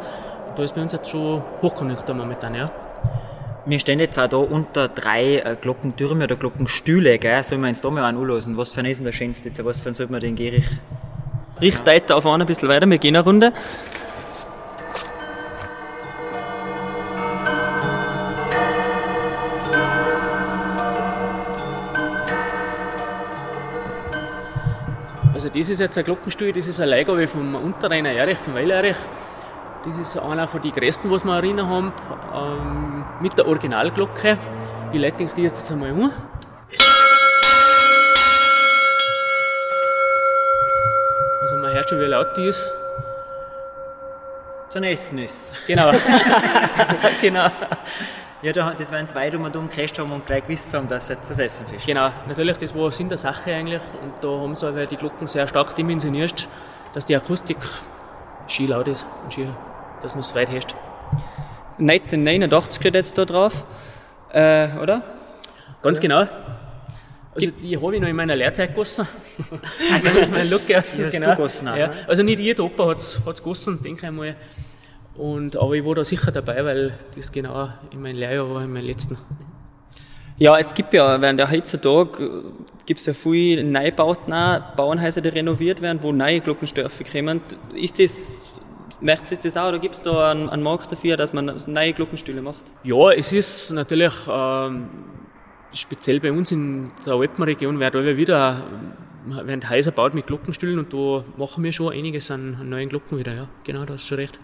da 0.57 0.63
ist 0.63 0.75
bei 0.75 0.81
uns 0.81 0.93
jetzt 0.93 1.09
schon 1.09 1.41
Hochkonjunktur 1.61 2.15
momentan, 2.15 2.55
ja. 2.55 2.69
Wir 3.65 3.79
stehen 3.79 4.01
jetzt 4.01 4.19
auch 4.19 4.27
da 4.27 4.37
unter 4.37 4.89
drei 4.89 5.37
äh, 5.37 5.55
Glockentürme 5.59 6.25
oder 6.25 6.35
Glockenstühle, 6.35 7.17
gell? 7.17 7.41
Sollen 7.43 7.61
wir 7.61 7.69
uns 7.69 7.79
da 7.79 7.89
mal 7.89 8.03
anlassen? 8.03 8.57
Was 8.57 8.73
für 8.73 8.81
ein 8.81 8.87
ist 8.87 8.97
denn 8.97 9.05
der 9.05 9.13
schönste 9.13 9.47
jetzt? 9.47 9.63
Was 9.63 9.79
für 9.79 9.87
einen 9.87 9.95
sollte 9.95 10.11
man 10.11 10.19
den 10.19 10.35
Gerich? 10.35 10.67
Richt 11.61 11.85
weiter 11.85 12.17
auf 12.17 12.25
einen 12.25 12.41
ein 12.41 12.47
bisschen 12.47 12.67
weiter, 12.67 12.89
wir 12.89 12.97
gehen 12.97 13.15
eine 13.15 13.23
Runde. 13.23 13.53
Also 25.43 25.59
das 25.59 25.67
ist 25.67 25.79
jetzt 25.79 25.97
ein 25.97 26.05
Glockenstuhl, 26.05 26.53
das 26.53 26.67
ist 26.67 26.79
eine 26.79 26.91
Leihgabe 26.91 27.27
vom 27.27 27.55
Unterrainer 27.55 28.13
Erich, 28.13 28.37
vom 28.37 28.53
Weil 28.53 28.71
Erich. 28.71 28.95
Das 29.85 29.97
ist 29.97 30.17
einer 30.17 30.47
von 30.47 30.61
den 30.61 30.71
größten, 30.71 31.11
was 31.11 31.25
wir 31.25 31.35
erinnern 31.35 31.67
haben, 31.67 31.93
ähm, 32.33 33.05
mit 33.19 33.37
der 33.37 33.45
Originalglocke. 33.45 34.37
Ich 34.93 35.01
leite 35.01 35.29
die 35.35 35.41
jetzt 35.41 35.69
einmal 35.69 35.91
um. 35.91 36.13
Also 41.41 41.57
man 41.57 41.73
hört 41.73 41.89
schon, 41.89 41.99
wie 41.99 42.05
laut 42.05 42.37
die 42.37 42.45
ist. 42.45 42.65
Zum 44.69 44.83
Essen 44.83 45.17
ist. 45.17 45.51
Genau. 45.67 45.91
genau. 47.21 47.47
Ja, 48.43 48.51
da, 48.51 48.73
das 48.77 48.91
waren 48.91 49.07
zwei, 49.07 49.29
die 49.29 49.37
wir 49.37 49.49
da 49.49 49.57
umgekriegt 49.57 49.97
haben 49.97 50.11
und 50.11 50.25
gleich 50.25 50.43
gewusst 50.43 50.73
haben, 50.73 50.89
dass 50.89 51.07
jetzt 51.07 51.29
das 51.29 51.39
Essen 51.39 51.65
fisch. 51.65 51.85
Genau, 51.85 52.07
natürlich, 52.27 52.57
das 52.57 52.75
war 52.75 52.91
Sinn 52.91 53.07
der 53.07 53.17
Sache 53.17 53.53
eigentlich. 53.53 53.81
Und 54.01 54.13
da 54.19 54.27
haben 54.27 54.53
sie 54.53 54.65
also 54.65 54.85
die 54.85 54.97
Glocken 54.97 55.27
sehr 55.27 55.47
stark 55.47 55.73
dimensioniert, 55.77 56.49
dass 56.91 57.05
die 57.05 57.15
Akustik 57.15 57.55
schön 58.47 58.67
laut 58.67 58.89
ist 58.89 59.05
und 59.23 59.33
schön, 59.33 59.55
dass 60.01 60.13
man 60.13 60.19
es 60.19 60.35
weit 60.35 60.51
hört. 60.51 60.75
1989 61.79 62.81
steht 62.81 62.95
jetzt 62.95 63.17
da 63.17 63.23
drauf, 63.23 63.63
äh, 64.33 64.67
oder? 64.77 65.03
Ganz 65.81 66.01
genau. 66.01 66.27
Also 67.35 67.49
die 67.49 67.77
habe 67.77 67.95
ich 67.95 68.01
noch 68.01 68.09
in 68.09 68.15
meiner 68.15 68.35
Lehrzeit 68.35 68.71
gegossen. 68.71 69.07
mein 70.31 70.49
Look 70.49 70.69
erst, 70.69 70.97
genau. 70.97 71.29
du 71.29 71.35
gegossen 71.37 71.69
auch, 71.69 71.77
ja. 71.77 71.87
ne? 71.87 71.93
Also 72.07 72.23
nicht 72.23 72.39
jeder 72.39 72.65
Opa 72.65 72.89
hat 72.89 72.97
es 72.99 73.21
gegossen, 73.23 73.81
denke 73.81 74.01
ich 74.01 74.05
einmal. 74.05 74.35
Und, 75.15 75.55
aber 75.55 75.73
ich 75.73 75.85
war 75.85 75.95
da 75.95 76.03
sicher 76.03 76.31
dabei, 76.31 76.65
weil 76.65 76.97
das 77.15 77.31
genau 77.31 77.69
in 77.91 78.01
meinem 78.01 78.17
Lehrjahr 78.17 78.49
war, 78.49 78.63
in 78.63 78.73
meinem 78.73 78.85
letzten. 78.85 79.17
Ja, 80.37 80.57
es 80.57 80.73
gibt 80.73 80.93
ja, 80.93 81.21
während 81.21 81.39
der 81.39 81.51
heutzutage 81.51 82.43
gibt 82.85 82.99
es 82.99 83.05
ja 83.05 83.13
viele 83.13 83.63
Neubauten, 83.63 84.33
auch, 84.33 84.75
Bauernhäuser, 84.75 85.21
die 85.21 85.29
renoviert 85.29 85.81
werden, 85.81 85.99
wo 86.01 86.11
neue 86.11 86.41
Glockenstörfe 86.41 87.03
kommen. 87.03 87.41
Ist 87.75 87.99
das 87.99 88.45
Merkt 89.03 89.29
ihr 89.31 89.37
das 89.37 89.57
auch 89.57 89.67
oder 89.67 89.79
gibt 89.79 89.95
es 89.95 90.01
da 90.01 90.31
einen, 90.31 90.49
einen, 90.49 90.63
Markt 90.63 90.89
dafür, 90.89 91.17
dass 91.17 91.33
man 91.33 91.53
neue 91.67 91.91
Glockenstühle 91.91 92.41
macht? 92.41 92.63
Ja, 92.83 93.11
es 93.11 93.33
ist 93.33 93.71
natürlich 93.71 94.13
ähm, 94.29 94.87
speziell 95.73 96.21
bei 96.21 96.31
uns 96.31 96.53
in 96.53 96.89
der 97.05 97.15
Alpenregion 97.15 97.81
werden 97.81 98.15
wieder 98.15 98.63
werden 99.25 99.69
Häuser 99.69 99.91
baut 99.91 100.13
mit 100.13 100.27
Glockenstühlen 100.27 100.79
und 100.79 100.93
da 100.93 101.25
machen 101.35 101.65
wir 101.65 101.73
schon 101.73 101.91
einiges 101.91 102.31
an, 102.31 102.57
an 102.61 102.69
neuen 102.69 102.87
Glocken 102.87 103.17
wieder. 103.17 103.33
Ja, 103.33 103.47
genau, 103.65 103.83
da 103.83 103.95
hast 103.95 104.05
du 104.05 104.07
schon 104.09 104.19
recht. 104.19 104.39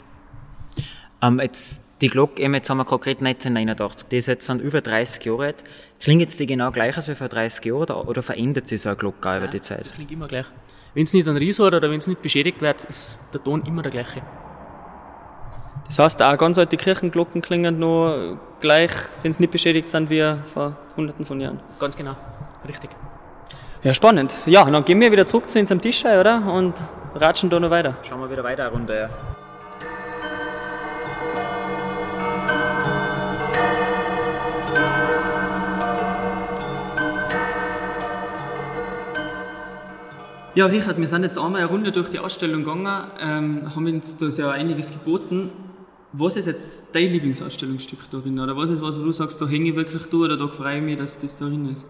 Ähm, 1.21 1.39
jetzt 1.39 1.81
die 2.01 2.07
Glocke, 2.07 2.41
jetzt 2.41 2.69
haben 2.69 2.77
wir 2.77 2.85
konkret 2.85 3.19
1989, 3.19 4.07
die 4.07 4.17
ist 4.17 4.27
jetzt 4.27 4.47
dann 4.47 4.59
über 4.59 4.81
30 4.81 5.23
Jahre 5.25 5.45
alt. 5.45 5.63
Klingt 5.99 6.21
jetzt 6.21 6.39
die 6.39 6.45
genau 6.45 6.71
gleich 6.71 6.95
als 6.95 7.09
wie 7.09 7.15
vor 7.15 7.27
30 7.27 7.65
Jahren 7.65 7.81
oder, 7.81 8.07
oder 8.07 8.23
verändert 8.23 8.67
sich 8.67 8.81
so 8.81 8.89
eine 8.89 8.95
Glocke 8.95 9.27
ja, 9.27 9.37
über 9.37 9.47
die 9.47 9.61
Zeit? 9.61 9.81
Das 9.81 9.93
klingt 9.93 10.11
immer 10.11 10.27
gleich. 10.27 10.45
Wenn 10.93 11.03
es 11.03 11.13
nicht 11.13 11.27
ein 11.27 11.37
Ries 11.37 11.59
hat 11.59 11.73
oder 11.73 11.89
wenn 11.91 11.97
es 11.97 12.07
nicht 12.07 12.21
beschädigt 12.21 12.61
wird, 12.61 12.83
ist 12.85 13.21
der 13.33 13.43
Ton 13.43 13.63
immer 13.65 13.81
der 13.81 13.91
gleiche. 13.91 14.21
Das 15.85 15.99
heißt, 15.99 16.21
auch 16.21 16.37
ganz 16.37 16.57
alte 16.57 16.77
Kirchenglocken 16.77 17.41
klingen 17.41 17.79
nur 17.79 18.39
gleich, 18.59 18.91
wenn 19.23 19.33
sie 19.33 19.41
nicht 19.41 19.51
beschädigt 19.51 19.87
sind, 19.87 20.09
wie 20.09 20.35
vor 20.53 20.77
hunderten 20.95 21.25
von 21.25 21.41
Jahren. 21.41 21.59
Ganz 21.79 21.97
genau, 21.97 22.15
richtig. 22.67 22.91
Ja, 23.81 23.93
spannend. 23.93 24.35
Ja, 24.45 24.69
dann 24.69 24.85
gehen 24.85 24.99
wir 24.99 25.11
wieder 25.11 25.25
zurück 25.25 25.49
zu 25.49 25.57
unserem 25.57 25.81
Tisch, 25.81 26.05
oder? 26.05 26.45
Und 26.45 26.75
ratschen 27.15 27.49
da 27.49 27.59
noch 27.59 27.71
weiter. 27.71 27.97
Schauen 28.07 28.19
wir 28.19 28.29
wieder 28.29 28.43
weiter 28.43 28.63
eine 28.63 28.71
Runde, 28.71 28.95
ja. 28.95 29.09
Ja, 40.59 40.65
Richard, 40.65 40.99
wir 40.99 41.07
sind 41.07 41.23
jetzt 41.23 41.37
einmal 41.37 41.61
eine 41.61 41.69
Runde 41.69 41.93
durch 41.93 42.09
die 42.09 42.19
Ausstellung 42.19 42.65
gegangen, 42.65 43.11
ähm, 43.21 43.73
haben 43.73 43.87
uns 43.87 44.17
da 44.17 44.27
ja 44.27 44.51
einiges 44.51 44.91
geboten. 44.91 45.51
Was 46.11 46.35
ist 46.35 46.47
jetzt 46.47 46.93
dein 46.93 47.13
Lieblingsausstellungsstück 47.13 48.09
darin? 48.11 48.37
Oder 48.41 48.57
was 48.57 48.69
ist 48.69 48.81
was, 48.81 48.99
wo 48.99 49.03
du 49.05 49.13
sagst, 49.13 49.39
da 49.39 49.47
hänge 49.47 49.69
ich 49.69 49.75
wirklich 49.77 50.07
da 50.07 50.17
oder 50.17 50.35
da 50.35 50.49
freue 50.49 50.79
ich 50.79 50.83
mich, 50.83 50.97
dass 50.97 51.17
das 51.21 51.37
darin 51.37 51.71
ist? 51.71 51.85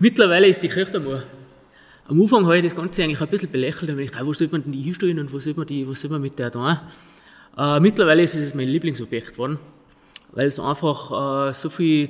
Mittlerweile 0.00 0.48
ist 0.48 0.60
die 0.64 0.68
Kirchturmuhr. 0.68 1.22
Am 2.08 2.20
Anfang 2.20 2.44
habe 2.44 2.56
ich 2.56 2.64
das 2.64 2.74
Ganze 2.74 3.04
eigentlich 3.04 3.20
ein 3.20 3.28
bisschen 3.28 3.52
belächelt, 3.52 3.96
weil 3.96 4.00
ich 4.00 4.10
dachte, 4.10 4.26
wo 4.26 4.32
soll 4.32 4.48
man 4.50 4.64
denn 4.64 4.72
die 4.72 4.82
hinstellen 4.82 5.20
und 5.20 5.32
wo 5.32 5.38
soll 5.38 5.54
man, 5.54 5.68
die, 5.68 5.86
was 5.86 6.00
soll 6.00 6.10
man 6.10 6.22
mit 6.22 6.40
der 6.40 6.50
da? 6.50 6.90
Äh, 7.56 7.78
mittlerweile 7.78 8.20
ist 8.20 8.34
es 8.34 8.52
mein 8.52 8.66
Lieblingsobjekt 8.66 9.34
geworden, 9.34 9.60
weil 10.32 10.48
es 10.48 10.58
einfach 10.58 11.50
äh, 11.50 11.52
so 11.52 11.70
viel 11.70 12.08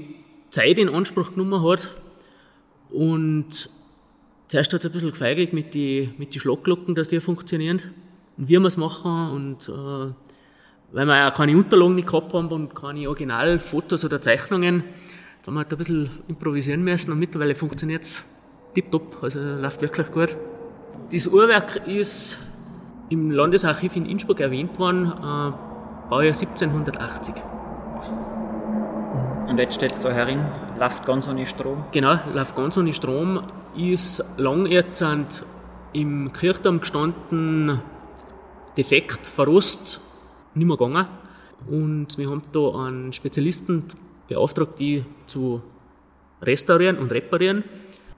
Zeit 0.48 0.78
in 0.78 0.88
Anspruch 0.88 1.32
genommen 1.34 1.62
hat 1.62 1.94
und 2.88 3.68
Zuerst 4.52 4.70
hat 4.74 4.80
es 4.80 4.84
ein 4.84 4.92
bisschen 4.92 5.12
gefeigelt 5.12 5.54
mit 5.54 5.74
den 5.74 6.12
mit 6.18 6.34
die 6.34 6.38
Schlagglocken, 6.38 6.94
dass 6.94 7.08
die 7.08 7.20
funktionieren 7.20 7.80
und 8.36 8.48
wie 8.48 8.58
wir 8.58 8.66
es 8.66 8.76
machen 8.76 9.30
und 9.30 9.66
äh, 9.66 10.12
weil 10.92 11.06
wir 11.06 11.16
ja 11.16 11.30
keine 11.30 11.56
Unterlagen 11.56 11.94
nicht 11.94 12.08
gehabt 12.08 12.34
haben 12.34 12.48
und 12.48 12.74
keine 12.74 13.08
Originalfotos 13.08 14.04
oder 14.04 14.20
Zeichnungen, 14.20 14.84
jetzt 15.38 15.46
haben 15.46 15.54
wir 15.54 15.60
halt 15.60 15.72
ein 15.72 15.78
bisschen 15.78 16.10
improvisieren 16.28 16.84
müssen 16.84 17.12
und 17.12 17.18
mittlerweile 17.18 17.54
funktioniert 17.54 18.02
es 18.02 18.26
tipptopp, 18.74 19.22
also 19.22 19.40
läuft 19.40 19.80
wirklich 19.80 20.12
gut. 20.12 20.36
Das 21.10 21.28
Uhrwerk 21.28 21.86
ist 21.86 22.36
im 23.08 23.30
Landesarchiv 23.30 23.96
in 23.96 24.04
Innsbruck 24.04 24.40
erwähnt 24.40 24.78
worden, 24.78 25.06
äh, 25.06 26.10
Baujahr 26.10 26.34
1780. 26.34 27.36
Und 29.48 29.56
jetzt 29.56 29.76
steht 29.76 29.92
es 29.92 30.00
da 30.02 30.10
herin, 30.10 30.44
läuft 30.78 31.06
ganz 31.06 31.26
ohne 31.26 31.46
Strom? 31.46 31.84
Genau, 31.92 32.18
läuft 32.34 32.54
ganz 32.54 32.76
ohne 32.76 32.92
Strom 32.92 33.40
ist 33.76 34.24
lang 34.36 34.66
jetzt 34.66 35.04
im 35.92 36.32
Kirchturm 36.32 36.80
gestanden, 36.80 37.80
defekt, 38.76 39.26
verrost, 39.26 40.00
nicht 40.54 40.66
mehr 40.66 40.76
gegangen. 40.76 41.06
Und 41.68 42.18
wir 42.18 42.30
haben 42.30 42.42
da 42.52 42.86
einen 42.86 43.12
Spezialisten 43.12 43.84
beauftragt, 44.28 44.78
die 44.80 45.04
zu 45.26 45.62
restaurieren 46.40 46.98
und 46.98 47.12
reparieren. 47.12 47.64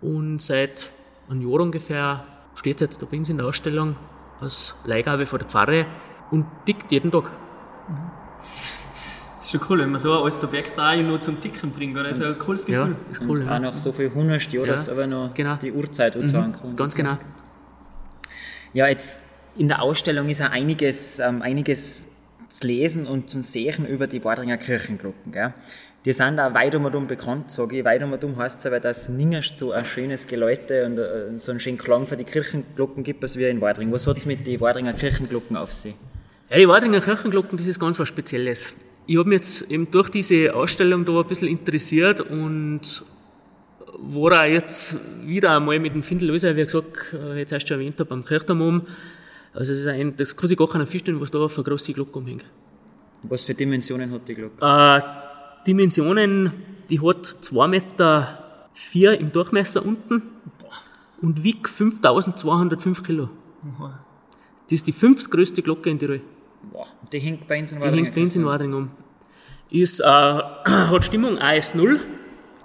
Und 0.00 0.40
seit 0.40 0.92
einem 1.28 1.48
Jahr 1.48 1.60
ungefähr 1.60 2.24
steht 2.54 2.76
es 2.76 2.80
jetzt 2.80 3.02
da 3.02 3.06
bei 3.10 3.18
uns 3.18 3.30
in 3.30 3.38
der 3.38 3.46
Ausstellung 3.46 3.96
als 4.40 4.74
Leihgabe 4.84 5.26
von 5.26 5.38
der 5.38 5.48
Pfarre 5.48 5.86
und 6.30 6.46
tickt 6.66 6.90
jeden 6.92 7.10
Tag. 7.10 7.30
Das 9.44 9.52
ist 9.52 9.60
schon 9.60 9.68
cool, 9.68 9.80
wenn 9.80 9.90
man 9.90 10.00
so 10.00 10.10
ein 10.10 10.24
altes 10.24 10.42
Objekt 10.42 10.78
auch 10.78 10.96
nur 10.96 11.20
zum 11.20 11.38
Ticken 11.38 11.70
bringt, 11.70 11.94
oder? 11.98 12.08
Das 12.08 12.18
ist 12.18 12.32
ein 12.32 12.38
cooles 12.38 12.64
Gefühl. 12.64 12.96
Ja, 12.96 13.12
ist 13.12 13.20
cool. 13.20 13.40
Und 13.40 13.44
ja. 13.44 13.54
auch 13.54 13.60
nach 13.60 13.76
so 13.76 13.92
viel 13.92 14.10
hundert 14.10 14.50
Jahren, 14.50 14.64
ja. 14.64 14.72
dass 14.72 14.88
aber 14.88 15.06
noch 15.06 15.34
genau. 15.34 15.56
die 15.56 15.70
Uhrzeit 15.70 16.16
mhm. 16.16 16.26
sagen 16.28 16.52
kann. 16.54 16.74
Ganz 16.74 16.94
genau. 16.94 17.18
Ja, 18.72 18.88
jetzt 18.88 19.20
in 19.58 19.68
der 19.68 19.82
Ausstellung 19.82 20.30
ist 20.30 20.40
auch 20.40 20.50
einiges, 20.50 21.18
ähm, 21.18 21.42
einiges 21.42 22.06
zu 22.48 22.66
lesen 22.66 23.06
und 23.06 23.28
zu 23.28 23.42
sehen 23.42 23.86
über 23.86 24.06
die 24.06 24.24
Wadringer 24.24 24.56
Kirchenglocken. 24.56 25.30
Gell? 25.30 25.52
Die 26.06 26.14
sind 26.14 26.40
auch 26.40 26.54
weit 26.54 26.74
um 26.74 26.86
und 26.86 26.94
um 26.94 27.06
bekannt, 27.06 27.50
sage 27.50 27.80
ich. 27.80 27.84
Weit 27.84 28.02
um 28.02 28.14
und 28.14 28.24
um 28.24 28.38
heißt 28.38 28.60
es 28.60 28.66
aber, 28.66 28.80
dass 28.80 29.02
es 29.02 29.08
nirgends 29.10 29.58
so 29.58 29.72
ein 29.72 29.84
schönes 29.84 30.26
Geläute 30.26 30.86
und 30.86 30.96
äh, 30.96 31.38
so 31.38 31.50
einen 31.50 31.60
schönen 31.60 31.76
Klang 31.76 32.06
für 32.06 32.16
die 32.16 32.24
Kirchenglocken 32.24 33.04
gibt, 33.04 33.22
als 33.22 33.36
wir 33.36 33.50
in 33.50 33.60
Wadring. 33.60 33.92
Was 33.92 34.06
hat 34.06 34.16
es 34.16 34.24
mit 34.24 34.46
den 34.46 34.58
Wadringer 34.62 34.94
Kirchenglocken 34.94 35.58
auf 35.58 35.70
sich? 35.70 35.94
Ja, 36.48 36.56
die 36.56 36.66
Wadringer 36.66 37.02
Kirchenglocken, 37.02 37.58
das 37.58 37.66
ist 37.66 37.78
ganz 37.78 37.98
was 37.98 38.08
Spezielles 38.08 38.72
ich 39.06 39.18
habe 39.18 39.28
mich 39.28 39.36
jetzt 39.36 39.70
eben 39.70 39.90
durch 39.90 40.08
diese 40.08 40.54
Ausstellung 40.54 41.04
da 41.04 41.20
ein 41.20 41.26
bisschen 41.26 41.48
interessiert 41.48 42.20
und 42.20 43.04
war 43.98 44.40
auch 44.42 44.44
jetzt 44.44 44.96
wieder 45.24 45.56
einmal 45.56 45.78
mit 45.78 45.94
dem 45.94 46.02
Findel 46.02 46.28
Löser, 46.28 46.56
wie 46.56 46.64
gesagt, 46.64 47.12
äh, 47.12 47.38
jetzt 47.38 47.52
erst 47.52 47.68
schon 47.68 47.78
erwähnt 47.78 47.98
habe, 48.00 48.12
am 48.12 48.24
Kirchturm 48.24 48.82
Also 49.52 49.72
es 49.72 49.80
ist 49.80 49.86
ein, 49.86 50.16
das 50.16 50.36
kann 50.36 50.48
sich 50.48 50.58
gar 50.58 50.68
keiner 50.68 50.86
vorstellen, 50.86 51.20
was 51.20 51.30
da 51.30 51.38
auf 51.38 51.56
eine 51.56 51.64
grosse 51.64 51.92
Glocke 51.92 52.18
umhängt. 52.18 52.44
Was 53.22 53.44
für 53.44 53.54
Dimensionen 53.54 54.10
hat 54.10 54.26
die 54.28 54.34
Glocke? 54.34 54.56
Äh, 54.60 55.00
Dimensionen, 55.66 56.52
die 56.90 57.00
hat 57.00 57.24
2,4 57.24 57.68
Meter 57.68 58.38
vier 58.74 59.18
im 59.18 59.32
Durchmesser 59.32 59.84
unten 59.84 60.22
und 61.22 61.42
wiegt 61.42 61.68
5205 61.68 63.02
Kilo. 63.02 63.30
Das 64.64 64.72
ist 64.72 64.86
die 64.86 64.92
fünftgrößte 64.92 65.62
Glocke 65.62 65.88
in 65.88 65.98
Tirol. 65.98 66.20
Boah, 66.72 66.86
die 67.12 67.18
hängt 67.18 67.46
bei 67.48 67.60
uns 67.60 67.72
in 67.72 67.80
Wadring. 67.80 67.92
Die 67.96 68.02
hängt 68.02 68.14
bei 68.14 68.22
uns 68.22 68.36
in 68.36 68.44
Wadring 68.44 68.74
um. 68.74 68.90
Ist, 69.70 70.00
äh, 70.00 70.04
hat 70.04 71.04
Stimmung 71.04 71.38
AS0 71.38 71.98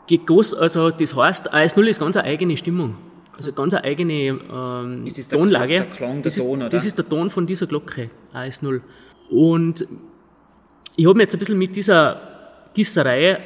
gegossen, 0.07 0.59
also 0.59 0.89
das 0.89 1.15
heißt, 1.15 1.53
AS0 1.53 1.85
ist 1.85 1.99
ganz 1.99 2.17
eine 2.17 2.27
eigene 2.27 2.57
Stimmung. 2.57 2.95
Also 3.35 3.53
ganz 3.53 3.73
eine 3.73 3.85
eigene 3.85 4.13
ähm, 4.13 5.05
ist 5.05 5.17
das 5.17 5.29
Tonlage. 5.29 5.75
Der, 5.75 5.85
Klang, 5.85 6.15
der 6.15 6.21
das, 6.23 6.38
ist, 6.38 6.43
Ton, 6.43 6.59
oder? 6.59 6.69
das 6.69 6.85
ist 6.85 6.97
der 6.97 7.07
Ton 7.07 7.29
von 7.29 7.47
dieser 7.47 7.67
Glocke, 7.67 8.09
AS0. 8.33 8.81
Und 9.29 9.88
ich 10.95 11.05
habe 11.05 11.15
mich 11.15 11.23
jetzt 11.23 11.35
ein 11.35 11.39
bisschen 11.39 11.57
mit 11.57 11.75
dieser 11.75 12.19
Gießerei 12.73 13.39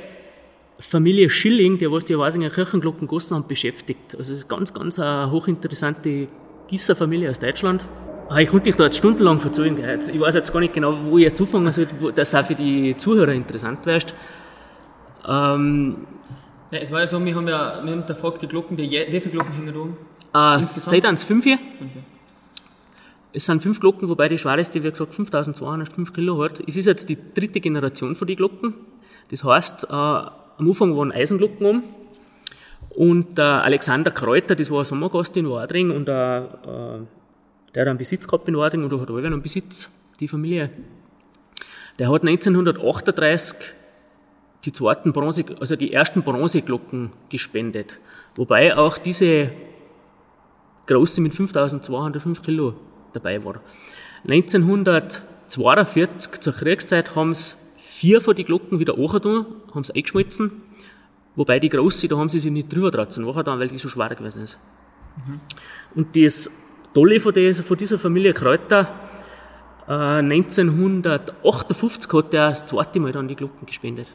Familie 0.80 1.30
Schilling, 1.30 1.78
der 1.78 1.92
was 1.92 2.06
die 2.06 2.18
Wadringer 2.18 2.50
Kirchenglocken 2.50 3.08
gossen 3.08 3.36
haben, 3.36 3.48
beschäftigt. 3.48 4.16
Also 4.18 4.34
es 4.34 4.40
ist 4.40 4.48
ganz, 4.48 4.74
ganz 4.74 4.98
eine 4.98 5.30
hochinteressante 5.32 6.28
Gießerfamilie 6.68 7.30
aus 7.30 7.40
Deutschland. 7.40 7.86
Ah, 8.30 8.40
ich 8.40 8.50
konnte 8.50 8.66
dich 8.66 8.76
da 8.76 8.86
jetzt 8.86 8.98
stundenlang 8.98 9.40
verzögern. 9.40 10.00
Ich 10.00 10.20
weiß 10.20 10.36
jetzt 10.36 10.52
gar 10.52 10.60
nicht 10.60 10.74
genau, 10.74 10.96
wo 11.04 11.18
ich 11.18 11.26
jetzt 11.26 11.40
anfangen 11.40 11.72
soll, 11.72 11.88
dass 12.16 12.30
es 12.30 12.36
auch 12.36 12.46
für 12.46 12.56
die 12.56 12.96
Zuhörer 12.98 13.34
interessant 13.34 13.86
wäre. 13.86 14.00
Ähm, 15.28 16.08
ja, 16.72 16.80
es 16.80 16.92
war 16.92 17.02
ja 17.02 17.08
so, 17.08 17.24
wir 17.24 17.36
haben 17.36 17.48
ja 17.48 17.82
wir 17.84 17.92
haben 17.92 18.06
gefragt, 18.06 18.42
die 18.42 18.48
Glocken, 18.48 18.76
die, 18.78 18.90
wie 18.90 19.20
viele 19.20 19.32
Glocken 19.32 19.54
hängen 19.54 19.74
da 19.74 19.80
oben? 19.80 19.98
Äh, 20.34 20.62
seid 20.62 21.06
es 21.06 21.24
fünf 21.24 21.44
hier? 21.44 21.58
Fünf, 21.78 21.96
ja. 21.96 22.02
Es 23.36 23.46
sind 23.46 23.62
fünf 23.62 23.80
Glocken, 23.80 24.10
wobei 24.10 24.30
die 24.30 24.38
schwerste, 24.38 24.84
wie 24.84 24.90
gesagt, 24.90 25.16
5205 25.16 26.14
Kilo 26.14 26.44
hat. 26.44 26.64
Es 26.68 26.78
ist 26.78 26.86
jetzt 26.86 27.10
die 27.10 27.18
dritte 27.34 27.60
Generation 27.60 28.16
von 28.16 28.28
den 28.28 28.38
Glocken. 28.38 28.76
Das 29.32 29.44
heißt, 29.44 29.86
äh, 29.90 29.94
am 29.94 30.32
Anfang 30.60 30.96
waren 30.96 31.12
Eisenglocken 31.12 31.66
um. 31.66 31.84
Und 32.90 33.38
der 33.40 33.64
Alexander 33.64 34.12
Kräuter, 34.12 34.56
das 34.56 34.70
war 34.70 34.80
ein 34.80 34.86
Sommergast 34.86 35.36
in 35.36 35.50
Wadring 35.50 35.90
und 35.90 36.10
ein, 36.10 36.44
äh, 36.44 37.00
der 37.74 37.82
hat 37.82 37.90
einen 37.90 37.98
Besitz 37.98 38.28
gehabt 38.28 38.48
in 38.48 38.58
Wading 38.58 38.84
oder 38.84 39.02
hat 39.02 39.10
alle 39.10 39.28
einen 39.28 39.42
Besitz, 39.42 39.90
die 40.20 40.28
Familie. 40.28 40.70
Der 42.00 42.12
hat 42.12 42.24
1938 42.24 43.58
die 44.66 44.72
zweiten 44.72 45.14
Bronze, 45.14 45.46
also 45.60 45.76
die 45.76 45.94
ersten 45.94 46.24
Bronzeglocken 46.24 47.12
gespendet. 47.30 48.00
Wobei 48.36 48.76
auch 48.76 48.98
diese 48.98 49.52
große 50.88 51.22
mit 51.22 51.34
5205 51.34 52.42
Kilo 52.42 52.74
dabei 53.14 53.44
war. 53.44 53.62
1942 54.28 56.40
zur 56.40 56.54
Kriegszeit 56.54 57.16
haben 57.16 57.34
sie 57.34 57.56
vier 57.78 58.22
von 58.22 58.36
den 58.36 58.46
Glocken 58.46 58.80
wieder 58.80 58.98
angetan, 58.98 59.46
haben 59.74 59.84
sie 59.84 59.96
eingeschmolzen. 59.96 60.52
Wobei 61.36 61.60
die 61.60 61.70
große, 61.70 62.08
da 62.08 62.18
haben 62.18 62.30
sie 62.30 62.40
sich 62.40 62.52
nicht 62.52 62.74
drüber 62.74 62.92
tratzen, 62.92 63.26
weil 63.26 63.68
die 63.68 63.78
so 63.78 63.90
schwer 63.90 64.16
gewesen 64.16 64.44
ist. 64.44 64.58
Mhm. 65.26 65.42
Und 65.96 66.16
das 66.16 66.50
Tolle 66.94 67.20
von 67.20 67.34
dieser, 67.34 67.64
von 67.64 67.78
dieser 67.78 67.98
Familie 67.98 68.34
Kräuter, 68.34 68.88
äh, 69.88 69.92
1958 69.92 72.14
hat 72.14 72.34
er 72.34 72.50
das 72.50 72.66
zweite 72.66 73.00
Mal 73.00 73.12
dann 73.12 73.28
die 73.28 73.36
Glocken 73.36 73.66
gespendet. 73.66 74.14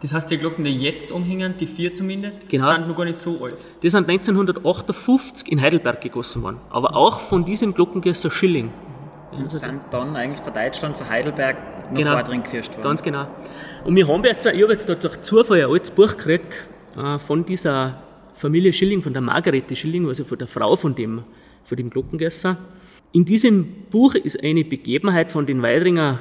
Das 0.00 0.12
heißt, 0.12 0.28
die 0.30 0.38
Glocken, 0.38 0.64
die 0.64 0.82
jetzt 0.82 1.12
umhängen, 1.12 1.54
die 1.60 1.66
vier 1.68 1.92
zumindest, 1.92 2.48
genau. 2.48 2.72
sind 2.72 2.88
noch 2.88 2.96
gar 2.96 3.04
nicht 3.04 3.18
so 3.18 3.44
alt. 3.44 3.56
Die 3.82 3.88
sind 3.88 4.08
1958 4.08 5.52
in 5.52 5.60
Heidelberg 5.60 6.00
gegossen 6.00 6.42
worden. 6.42 6.58
Aber 6.70 6.96
auch 6.96 7.20
von 7.20 7.44
diesem 7.44 7.72
Glockengießer 7.72 8.30
Schilling. 8.30 8.70
und 9.30 9.48
sind 9.48 9.80
dann 9.90 10.16
eigentlich 10.16 10.40
von 10.40 10.52
Deutschland, 10.52 10.96
von 10.96 11.08
Heidelberg 11.08 11.56
nach 11.90 11.96
Genau. 11.98 12.14
Wadring 12.14 12.42
geführt 12.42 12.68
worden. 12.70 12.82
Ganz 12.82 13.02
genau. 13.02 13.26
Und 13.84 13.94
wir 13.94 14.08
haben 14.08 14.24
jetzt, 14.24 14.44
ich 14.46 14.62
habe 14.62 14.72
jetzt 14.72 14.88
durch 14.88 15.20
Zufall 15.22 15.62
ein 15.62 15.70
altes 15.70 15.90
Buch 15.90 16.16
gekriegt 16.16 16.66
äh, 16.96 17.18
von 17.18 17.44
dieser 17.44 18.02
Familie 18.34 18.72
Schilling, 18.72 19.02
von 19.02 19.12
der 19.12 19.22
Margarete 19.22 19.76
Schilling, 19.76 20.08
also 20.08 20.24
von 20.24 20.38
der 20.38 20.48
Frau 20.48 20.74
von 20.74 20.94
dem, 20.96 21.22
von 21.64 21.76
dem 21.76 21.90
Glockengesser. 21.90 22.56
In 23.12 23.24
diesem 23.24 23.66
Buch 23.90 24.14
ist 24.14 24.42
eine 24.42 24.64
Begebenheit 24.64 25.30
von 25.30 25.46
den 25.46 25.62
Weidringer 25.62 26.20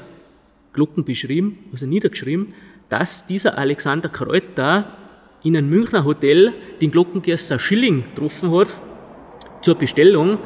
Glocken 0.73 1.03
beschrieben, 1.03 1.57
also 1.71 1.85
niedergeschrieben, 1.85 2.53
dass 2.89 3.25
dieser 3.25 3.57
Alexander 3.57 4.09
Kreuter 4.09 4.97
in 5.43 5.57
einem 5.57 5.69
Münchner 5.69 6.05
Hotel 6.05 6.53
den 6.81 6.91
Glockengesser 6.91 7.59
Schilling 7.59 8.03
getroffen 8.03 8.51
hat 8.51 8.79
zur 9.61 9.75
Bestellung 9.75 10.39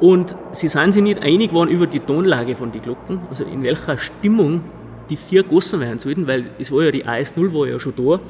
und 0.00 0.34
sie 0.52 0.68
sind 0.68 0.92
sich 0.92 1.02
nicht 1.02 1.22
einig 1.22 1.50
geworden 1.50 1.70
über 1.70 1.86
die 1.86 2.00
Tonlage 2.00 2.56
von 2.56 2.72
den 2.72 2.82
Glocken, 2.82 3.20
also 3.30 3.44
in 3.44 3.62
welcher 3.62 3.96
Stimmung 3.96 4.62
die 5.10 5.16
vier 5.16 5.42
gossen 5.42 5.80
werden 5.80 5.98
sollten, 5.98 6.26
weil 6.26 6.50
es 6.58 6.72
war 6.72 6.84
ja 6.84 6.90
die 6.90 7.04
AS0 7.04 7.52
war 7.52 7.66
ja 7.66 7.78
schon 7.78 7.94
da. 7.96 8.20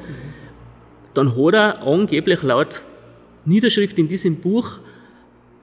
Dann 1.13 1.35
hat 1.35 1.53
er 1.53 1.81
angeblich 1.83 2.43
laut 2.43 2.83
Niederschrift 3.45 3.97
in 3.97 4.07
diesem 4.07 4.37
Buch 4.37 4.79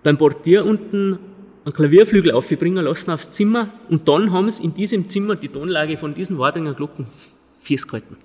beim 0.03 0.19
Portier 0.19 0.65
unten 0.65 1.19
einen 1.65 1.73
Klavierflügel 1.73 2.33
aufbringen 2.33 2.85
lassen 2.85 3.11
aufs 3.11 3.33
Zimmer 3.33 3.69
und 3.89 4.09
dann 4.09 4.33
haben 4.33 4.51
sie 4.51 4.65
in 4.65 4.75
diesem 4.75 5.09
Zimmer 5.09 5.37
die 5.37 5.49
Tonlage 5.49 5.97
von 5.97 6.15
diesen 6.15 6.39
Wadringer 6.39 6.75
Glocken 6.75 7.07
festgehalten. 7.63 8.17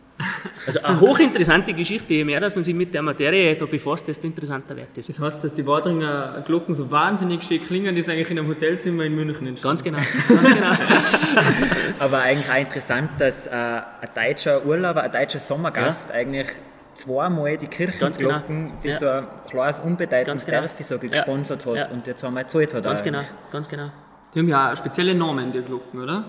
Also 0.66 0.82
eine 0.82 1.00
hochinteressante 1.00 1.74
Geschichte. 1.74 2.14
Je 2.14 2.24
mehr, 2.24 2.40
dass 2.40 2.56
man 2.56 2.64
sich 2.64 2.74
mit 2.74 2.94
der 2.94 3.04
Materie 3.04 3.56
da 3.56 3.66
befasst, 3.66 4.08
desto 4.08 4.26
interessanter 4.26 4.76
wird 4.76 4.90
das. 4.96 5.08
Das 5.08 5.20
heißt, 5.20 5.44
dass 5.44 5.54
die 5.54 5.66
Wadringer 5.66 6.44
Glocken 6.46 6.74
so 6.74 6.90
wahnsinnig 6.90 7.44
schön 7.44 7.64
klingen, 7.64 7.96
ist 7.96 8.10
eigentlich 8.10 8.32
in 8.32 8.40
einem 8.40 8.48
Hotelzimmer 8.48 9.04
in 9.04 9.16
München 9.16 9.46
entstanden. 9.46 9.84
Ganz 9.84 9.84
genau. 9.84 10.00
Ganz 10.42 10.56
genau. 10.56 11.42
Aber 12.00 12.22
eigentlich 12.22 12.50
auch 12.50 12.60
interessant, 12.60 13.12
dass 13.20 13.46
äh, 13.46 13.52
ein 13.52 14.10
deutscher 14.16 14.66
Urlauber, 14.66 15.04
ein 15.04 15.12
deutscher 15.12 15.40
Sommergast 15.40 16.12
eigentlich 16.12 16.48
zweimal 16.98 17.58
die 17.58 17.68
Ganz 17.68 18.18
genau. 18.18 18.30
Kirchenglocken 18.40 18.78
für 18.80 18.88
Ja. 18.90 18.98
so 18.98 19.10
ein 19.10 19.28
kleines, 19.50 19.80
unbedeutendes 19.80 20.46
genau. 20.46 20.60
Dörfli 20.62 20.84
so 20.84 20.96
Ja. 20.96 21.02
gesponsert 21.02 21.66
hat 21.66 21.76
Ja. 21.76 21.88
und 21.90 22.06
der 22.08 22.16
zweimal 22.16 22.44
gezahlt 22.44 22.74
hat. 22.74 22.84
Ganz 22.84 23.02
auch 23.02 23.06
genau. 23.06 23.20
eigentlich. 23.20 23.52
Ganz 23.52 23.68
genau. 23.70 23.92
Die 24.34 24.40
haben 24.40 24.48
ja 24.50 24.72
auch 24.72 24.78
spezielle 24.78 25.16
Namen, 25.16 25.52
die 25.52 25.62
Glocken, 25.62 26.02
oder? 26.02 26.26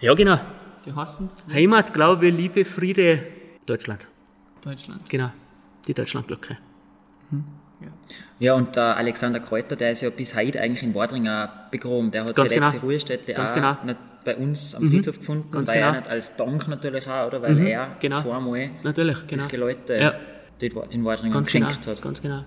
Ja, 0.00 0.14
genau. 0.14 0.38
Die 0.84 0.92
heißen 0.94 1.28
Heimat, 1.52 1.92
Glaube, 1.94 2.28
Liebe, 2.28 2.64
Friede, 2.64 3.22
Deutschland. 3.66 4.08
Deutschland. 4.62 5.08
Genau. 5.08 5.30
Die 5.86 5.94
Deutschlandglocke. 5.94 6.56
Ja, 8.38 8.54
und 8.54 8.74
der 8.76 8.96
Alexander 8.96 9.40
Kräuter, 9.40 9.76
der 9.76 9.92
ist 9.92 10.02
ja 10.02 10.10
bis 10.10 10.34
heute 10.34 10.60
eigentlich 10.60 10.82
in 10.82 10.94
Wadring 10.94 11.28
auch 11.28 11.48
begraben. 11.70 12.10
Der 12.10 12.24
hat 12.24 12.34
Ganz 12.34 12.50
seine 12.50 12.60
letzte 12.62 12.78
genau. 12.78 12.86
Ruhestätte 12.90 13.32
Ganz 13.34 13.52
auch 13.52 13.54
genau. 13.54 13.76
nicht 13.84 13.98
bei 14.24 14.36
uns 14.36 14.74
am 14.74 14.88
Friedhof 14.88 15.18
gefunden, 15.18 15.50
Ganz 15.50 15.68
weil 15.68 15.76
er 15.78 15.86
genau. 15.88 15.98
nicht 16.00 16.10
als 16.10 16.36
Dank 16.36 16.68
natürlich 16.68 17.08
auch, 17.08 17.26
oder? 17.28 17.42
Weil 17.42 17.58
er 17.66 17.96
Genau. 18.00 18.16
zweimal 18.16 18.70
Natürlich, 18.82 19.16
das 19.30 19.48
genau. 19.48 19.66
Geläute 19.66 19.94
Ja. 19.96 20.14
den, 20.60 20.72
den 20.92 21.04
Wadringern 21.04 21.32
Ganz 21.34 21.50
genau. 21.52 21.66
geschenkt 21.66 21.86
hat. 21.86 22.02
Ganz 22.02 22.22
genau. 22.22 22.44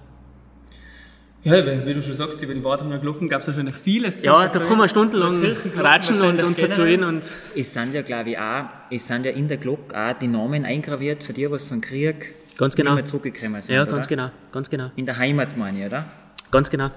Ja, 1.43 1.63
wie 1.63 1.85
wie 1.85 1.93
du 1.93 2.01
schon 2.01 2.15
sagst, 2.15 2.41
über 2.41 2.55
die 2.55 2.63
Wadringer 2.63 2.97
Glocken 2.97 3.29
gab 3.29 3.41
es 3.41 3.47
wahrscheinlich 3.47 3.75
vieles. 3.75 4.23
Ja, 4.23 4.47
da 4.47 4.59
kann 4.59 4.79
man 4.79 4.89
stundenlang 4.89 5.43
ratschen 5.77 6.19
und, 6.21 6.41
und 6.41 6.57
verzählen 6.57 7.03
und 7.03 7.23
Es 7.55 7.71
sind 7.71 7.93
ja, 7.93 8.01
glaube 8.01 8.31
ich, 8.31 8.37
auch, 8.39 8.63
es 8.89 9.05
sind 9.07 9.27
ja 9.27 9.31
in 9.31 9.47
der 9.47 9.57
Glocke 9.57 9.95
auch 9.95 10.13
die 10.13 10.27
Namen 10.27 10.65
eingraviert 10.65 11.23
für 11.23 11.33
die, 11.33 11.49
was 11.51 11.67
vom 11.67 11.81
Krieg 11.81 12.33
Ganz 12.57 12.75
genau. 12.75 12.93
mehr 12.95 13.05
zurückgekommen 13.05 13.61
sind. 13.61 13.75
ja, 13.75 13.81
oder? 13.83 13.91
ganz 13.91 14.07
genau, 14.07 14.29
ganz 14.51 14.69
genau, 14.69 14.91
In 14.95 15.05
der 15.05 15.17
Heimat, 15.17 15.57
meine 15.57 15.79
ich, 15.79 15.85
oder? 15.85 16.05
ganz 16.51 16.69
genau. 16.69 16.89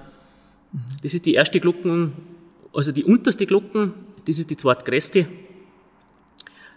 Das 1.03 1.13
ist 1.13 1.25
die 1.25 1.33
erste 1.33 1.59
Glocken, 1.59 2.13
also 2.73 2.91
die 2.91 3.03
unterste 3.03 3.45
Glocken, 3.45 3.93
das 4.25 4.37
ist 4.39 4.49
die 4.49 4.57
zweitgrößte. 4.57 5.25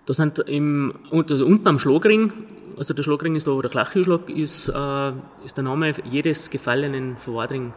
Da 0.07 0.15
sind 0.15 0.39
im, 0.41 0.95
also 1.13 1.47
unten 1.47 1.69
am 1.69 1.79
Schlagring, 1.79 2.33
also 2.77 2.95
der 2.95 3.03
Schlagring 3.03 3.37
ist 3.37 3.47
da, 3.47 3.53
wo 3.53 3.63
der 3.63 3.71
Klachhüschlag 3.71 4.29
ist, 4.31 4.69
äh, 4.69 5.13
ist 5.45 5.57
der 5.57 5.63
Name 5.65 5.95
jedes 6.11 6.51
gefallenen 6.51 7.17
Verwadring 7.19 7.73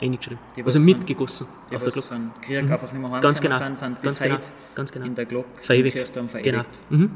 eingeschrieben. 0.00 0.38
Die, 0.56 0.64
also 0.64 0.78
von- 0.78 0.84
mitgegossen 0.84 1.46
Die, 1.70 1.76
auf 1.76 1.84
der 1.84 1.92
Glocke. 1.92 2.08
vom 2.08 2.30
Krieg 2.42 2.58
einfach 2.70 2.92
nicht 2.92 3.00
mehr 3.08 3.20
Ganz 3.20 3.40
genau, 3.40 3.56
sind, 3.56 3.78
sind 3.78 3.88
ganz 3.92 4.00
bis 4.02 4.18
genau, 4.18 4.34
heute 4.34 4.48
ganz 4.74 4.92
genau. 4.92 5.06
in 5.06 5.14
der 5.14 5.24
Glocke 5.26 5.62
Verewigt. 5.62 5.94
im 5.96 6.02
Kirchturm 6.02 6.26
Genau. 6.26 6.42
verewigt. 6.42 6.80
Mhm. 6.90 7.10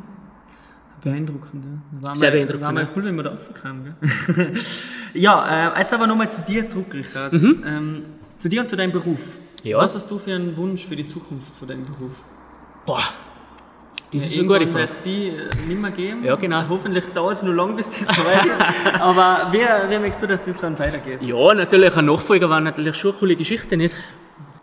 Beeindruckend, 1.03 1.65
ja. 1.65 2.07
War 2.09 2.17
Sehr 2.17 2.31
mal, 2.31 2.37
beeindruckend, 2.37 2.65
War 2.65 2.73
mal 2.73 2.83
ja. 2.83 2.89
cool, 2.97 3.05
wenn 3.05 3.17
wir 3.17 3.23
da 3.23 3.31
raufkamen, 3.31 3.85
gell? 3.85 4.55
ja, 5.15 5.75
äh, 5.75 5.81
jetzt 5.81 5.95
aber 5.95 6.07
nochmal 6.07 6.31
zu 6.31 6.43
dir 6.43 6.67
zurück, 6.67 6.93
Richard. 6.95 7.33
Ähm, 7.33 8.05
zu 8.39 8.49
dir 8.49 8.61
und 8.63 8.69
zu 8.69 8.77
deinem 8.77 8.93
Beruf. 8.93 9.19
Mhm. 9.19 9.47
Ja. 9.71 9.79
Was 9.79 9.95
hast 9.95 10.11
du 10.11 10.19
für 10.19 10.35
einen 10.35 10.57
Wunsch 10.57 10.87
für 10.87 10.97
die 10.97 11.07
Zukunft 11.07 11.55
von 11.55 11.69
deinem 11.69 11.83
Beruf? 11.83 12.13
Boah, 12.85 13.03
das 14.13 14.25
ist 14.27 14.39
eine 14.39 14.47
gute 14.47 14.67
Frage. 14.67 14.75
wird 14.75 14.91
es 14.91 15.01
die 15.01 15.29
äh, 15.29 15.49
nicht 15.67 15.81
mehr 15.81 15.91
geben. 15.91 16.25
Ja, 16.25 16.37
genau. 16.37 16.69
Hoffentlich 16.69 17.05
dauert 17.13 17.39
es 17.39 17.43
noch 17.43 17.53
lange, 17.53 17.75
bis 17.75 17.89
das 17.91 18.07
soweit 18.17 18.47
ist. 18.47 19.01
Aber 19.01 19.49
wer, 19.51 19.87
wer 19.89 20.01
möchtest 20.01 20.23
du, 20.23 20.27
dass 20.29 20.45
das 20.45 20.59
dann 20.59 20.79
weitergeht? 20.79 21.23
Ja, 21.23 21.55
natürlich, 21.55 21.97
ein 21.97 22.05
Nachfolger 22.07 22.49
war 22.49 22.61
natürlich 22.61 22.95
schon 22.97 23.11
eine 23.11 23.19
coole 23.19 23.37
Geschichte, 23.37 23.77
nicht? 23.77 23.97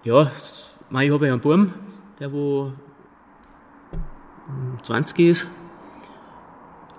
Ja, 0.03 0.29
ich 0.31 1.11
habe 1.11 1.27
ja 1.27 1.33
einen 1.33 1.41
Buben, 1.41 1.73
der 2.19 2.31
wo 2.31 2.71
mm, 4.47 4.81
20 4.81 5.19
ist. 5.19 5.47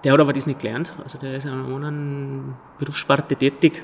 Der 0.04 0.12
hat 0.12 0.20
aber 0.20 0.34
das 0.34 0.46
nicht 0.46 0.60
gelernt, 0.60 0.92
also 1.02 1.18
der 1.18 1.36
ist 1.36 1.46
in 1.46 1.52
einer 1.52 1.64
anderen 1.64 2.54
Berufssparte 2.78 3.34
tätig. 3.36 3.82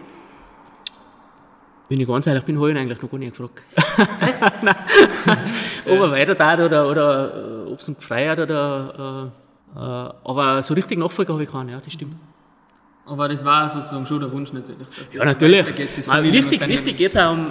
Wenn 1.88 1.98
ich 1.98 2.06
ganz 2.06 2.26
ehrlich 2.26 2.44
bin, 2.44 2.58
habe 2.58 2.68
ich 2.68 2.76
ihn 2.76 2.82
eigentlich 2.82 3.00
noch 3.02 3.10
gar 3.10 3.18
nicht 3.18 3.36
gefragt. 3.36 3.62
Ob 5.86 5.98
er 5.98 6.10
weiter 6.12 6.36
tat 6.36 6.60
oder, 6.60 6.88
oder 6.88 7.64
äh, 7.66 7.72
ob 7.72 7.80
es 7.80 7.88
ihn 7.88 7.96
gefreut 7.96 8.38
oder. 8.38 9.32
Äh, 9.74 9.76
äh, 9.76 9.80
aber 10.24 10.62
so 10.62 10.74
richtig 10.74 10.98
Nachfolger 10.98 11.32
habe 11.32 11.42
ich 11.42 11.50
keinen, 11.50 11.70
ja, 11.70 11.80
das 11.80 11.92
stimmt. 11.92 12.14
Aber 13.06 13.28
das 13.28 13.44
war 13.44 13.68
sozusagen 13.68 14.06
schon 14.06 14.20
der 14.20 14.30
Wunsch 14.30 14.52
natürlich. 14.52 14.86
Dass 14.86 14.98
das 14.98 15.14
Ja, 15.14 15.24
natürlich. 15.24 15.66
Nein, 16.06 16.32
wichtig, 16.32 16.68
wichtig 16.68 16.96
geht's 16.96 17.16
auch 17.16 17.32
um, 17.32 17.50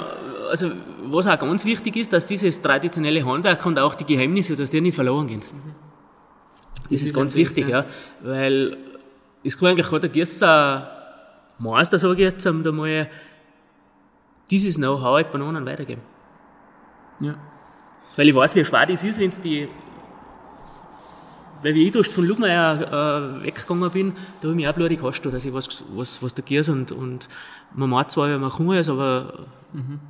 also 0.49 0.71
was 1.03 1.27
auch 1.27 1.37
ganz 1.37 1.65
wichtig 1.65 1.97
ist, 1.97 2.13
dass 2.13 2.25
dieses 2.25 2.61
traditionelle 2.61 3.25
Handwerk 3.25 3.65
und 3.65 3.77
auch 3.77 3.95
die 3.95 4.05
Geheimnisse, 4.05 4.55
dass 4.55 4.71
die 4.71 4.79
nicht 4.79 4.95
verloren 4.95 5.27
gehen. 5.27 5.41
Das 6.89 7.01
ist 7.01 7.13
ganz 7.13 7.35
wichtig, 7.35 7.67
ja. 7.67 7.85
Weil 8.21 8.77
es 9.43 9.57
kann 9.57 9.69
eigentlich 9.69 9.87
gerade 9.87 10.01
der 10.01 10.09
Gießer 10.09 10.91
Meister, 11.59 11.99
sage 11.99 12.13
ich 12.13 12.19
jetzt, 12.19 12.45
um 12.47 12.63
da 12.63 12.71
mal 12.71 13.09
dieses 14.49 14.77
Know-how 14.77 15.15
halt 15.15 15.31
bei 15.31 15.39
anderen 15.39 15.65
weitergeben. 15.65 16.01
Ja. 17.19 17.35
Weil 18.15 18.29
ich 18.29 18.35
weiß, 18.35 18.55
wie 18.55 18.65
schwer 18.65 18.85
das 18.85 19.03
ist, 19.03 19.19
wenn 19.19 19.29
es 19.29 19.41
die. 19.41 19.67
Weil 21.61 21.75
wie 21.75 21.87
ich 21.87 21.91
durst 21.91 22.13
von 22.13 22.25
Lugmeier 22.25 23.41
äh, 23.41 23.43
weggegangen 23.43 23.91
bin, 23.91 24.13
da 24.39 24.47
habe 24.47 24.51
ich 24.51 24.55
mich 24.55 24.67
auch 24.67 24.73
blutig 24.73 25.03
hasst, 25.03 25.25
dass 25.25 25.43
ich 25.43 25.53
was, 25.53 25.83
was, 25.93 26.23
was 26.23 26.33
da 26.33 26.41
geht 26.41 26.69
und, 26.69 26.93
und 26.93 27.27
man 27.73 27.89
macht 27.89 28.11
zwar, 28.11 28.29
wenn 28.29 28.39
man 28.39 28.49
kann 28.49 28.71
ist, 28.77 28.87
aber 28.87 29.45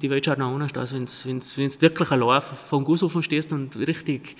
die 0.01 0.09
Welt 0.11 0.23
schaut 0.23 0.37
noch 0.37 0.53
anders 0.53 0.75
aus, 0.77 0.93
wenn 0.93 1.39
du 1.39 1.81
wirklich 1.81 2.11
allein 2.11 2.41
vom 2.41 2.85
Gussofen 2.85 3.23
stehst 3.23 3.51
und 3.51 3.75
richtig 3.77 4.37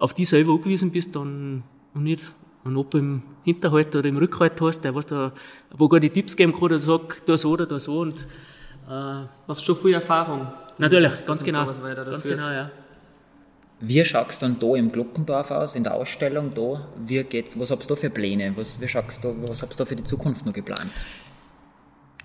auf 0.00 0.14
die 0.14 0.24
selber 0.24 0.52
angewiesen 0.54 0.90
bist, 0.90 1.14
dann 1.14 1.62
und 1.94 2.02
nicht 2.02 2.34
einen 2.64 2.76
Opa 2.76 2.98
im 2.98 3.22
Hinterhalt 3.44 3.94
oder 3.94 4.08
im 4.08 4.16
Rückhalt 4.16 4.60
hast, 4.60 4.80
der 4.82 4.94
was 4.94 5.06
da, 5.06 5.32
wo 5.76 5.88
gute 5.88 6.10
Tipps 6.10 6.36
geben 6.36 6.52
kann, 6.58 6.68
der 6.70 6.78
sagt, 6.78 7.28
da 7.28 7.38
so 7.38 7.50
oder 7.50 7.66
da 7.66 7.78
so 7.78 8.00
und 8.00 8.26
äh, 8.88 9.24
Machst 9.46 9.64
schon 9.64 9.76
viel 9.76 9.94
Erfahrung. 9.94 10.48
natürlich, 10.78 11.24
ganz 11.24 11.44
genau, 11.44 11.66
ganz 11.66 12.24
genau, 12.24 12.50
ja. 12.50 12.70
Wie 13.82 14.04
schaust 14.04 14.42
du 14.42 14.46
dann 14.46 14.58
da 14.58 14.74
im 14.74 14.92
Glockendorf 14.92 15.50
aus, 15.52 15.74
in 15.74 15.84
der 15.84 15.94
Ausstellung 15.94 16.52
da? 16.54 16.86
Wie 17.06 17.22
geht's, 17.24 17.58
was 17.58 17.70
habt 17.70 17.84
ihr 17.84 17.88
da 17.88 17.96
für 17.96 18.10
Pläne? 18.10 18.52
Was, 18.56 18.78
wie 18.80 18.88
schaust 18.88 19.24
du, 19.24 19.34
was 19.48 19.62
habt 19.62 19.72
ihr 19.74 19.78
da 19.78 19.84
für 19.86 19.96
die 19.96 20.04
Zukunft 20.04 20.44
noch 20.44 20.52
geplant? 20.52 20.92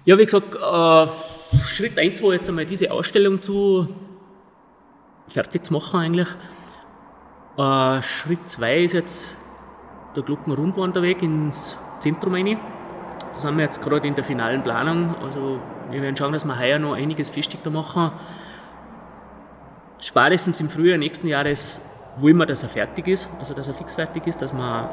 Ja, 0.03 0.17
wie 0.17 0.25
gesagt, 0.25 0.53
äh, 0.53 1.63
Schritt 1.63 1.97
1 1.97 2.21
war 2.23 2.33
jetzt 2.33 2.49
einmal 2.49 2.65
diese 2.65 2.91
Ausstellung 2.91 3.41
zu 3.41 3.87
fertig 5.27 5.65
zu 5.65 5.73
machen 5.73 5.99
eigentlich. 5.99 6.27
Äh, 7.57 8.01
Schritt 8.01 8.49
2 8.49 8.77
ist 8.83 8.93
jetzt 8.93 9.35
der 10.15 10.23
Glockenrundwanderweg 10.23 11.21
ins 11.21 11.77
Zentrum 11.99 12.33
rein. 12.33 12.59
Da 13.33 13.39
sind 13.39 13.57
wir 13.57 13.63
jetzt 13.63 13.81
gerade 13.81 14.07
in 14.07 14.15
der 14.15 14.23
finalen 14.23 14.61
Planung. 14.61 15.15
Also 15.21 15.59
wir 15.89 16.01
werden 16.01 16.17
schauen, 16.17 16.33
dass 16.33 16.45
wir 16.45 16.59
heuer 16.59 16.79
noch 16.79 16.93
einiges 16.93 17.29
festigter 17.29 17.69
machen. 17.69 18.11
Spätestens 19.99 20.59
im 20.59 20.69
Frühjahr 20.69 20.97
nächsten 20.97 21.27
Jahres 21.27 21.81
wollen 22.17 22.37
wir, 22.37 22.45
dass 22.45 22.63
er 22.63 22.69
fertig 22.69 23.07
ist, 23.07 23.29
also 23.39 23.53
dass 23.53 23.67
er 23.67 23.73
fix 23.73 23.95
fertig 23.95 24.27
ist, 24.27 24.41
dass 24.41 24.53
wir 24.53 24.89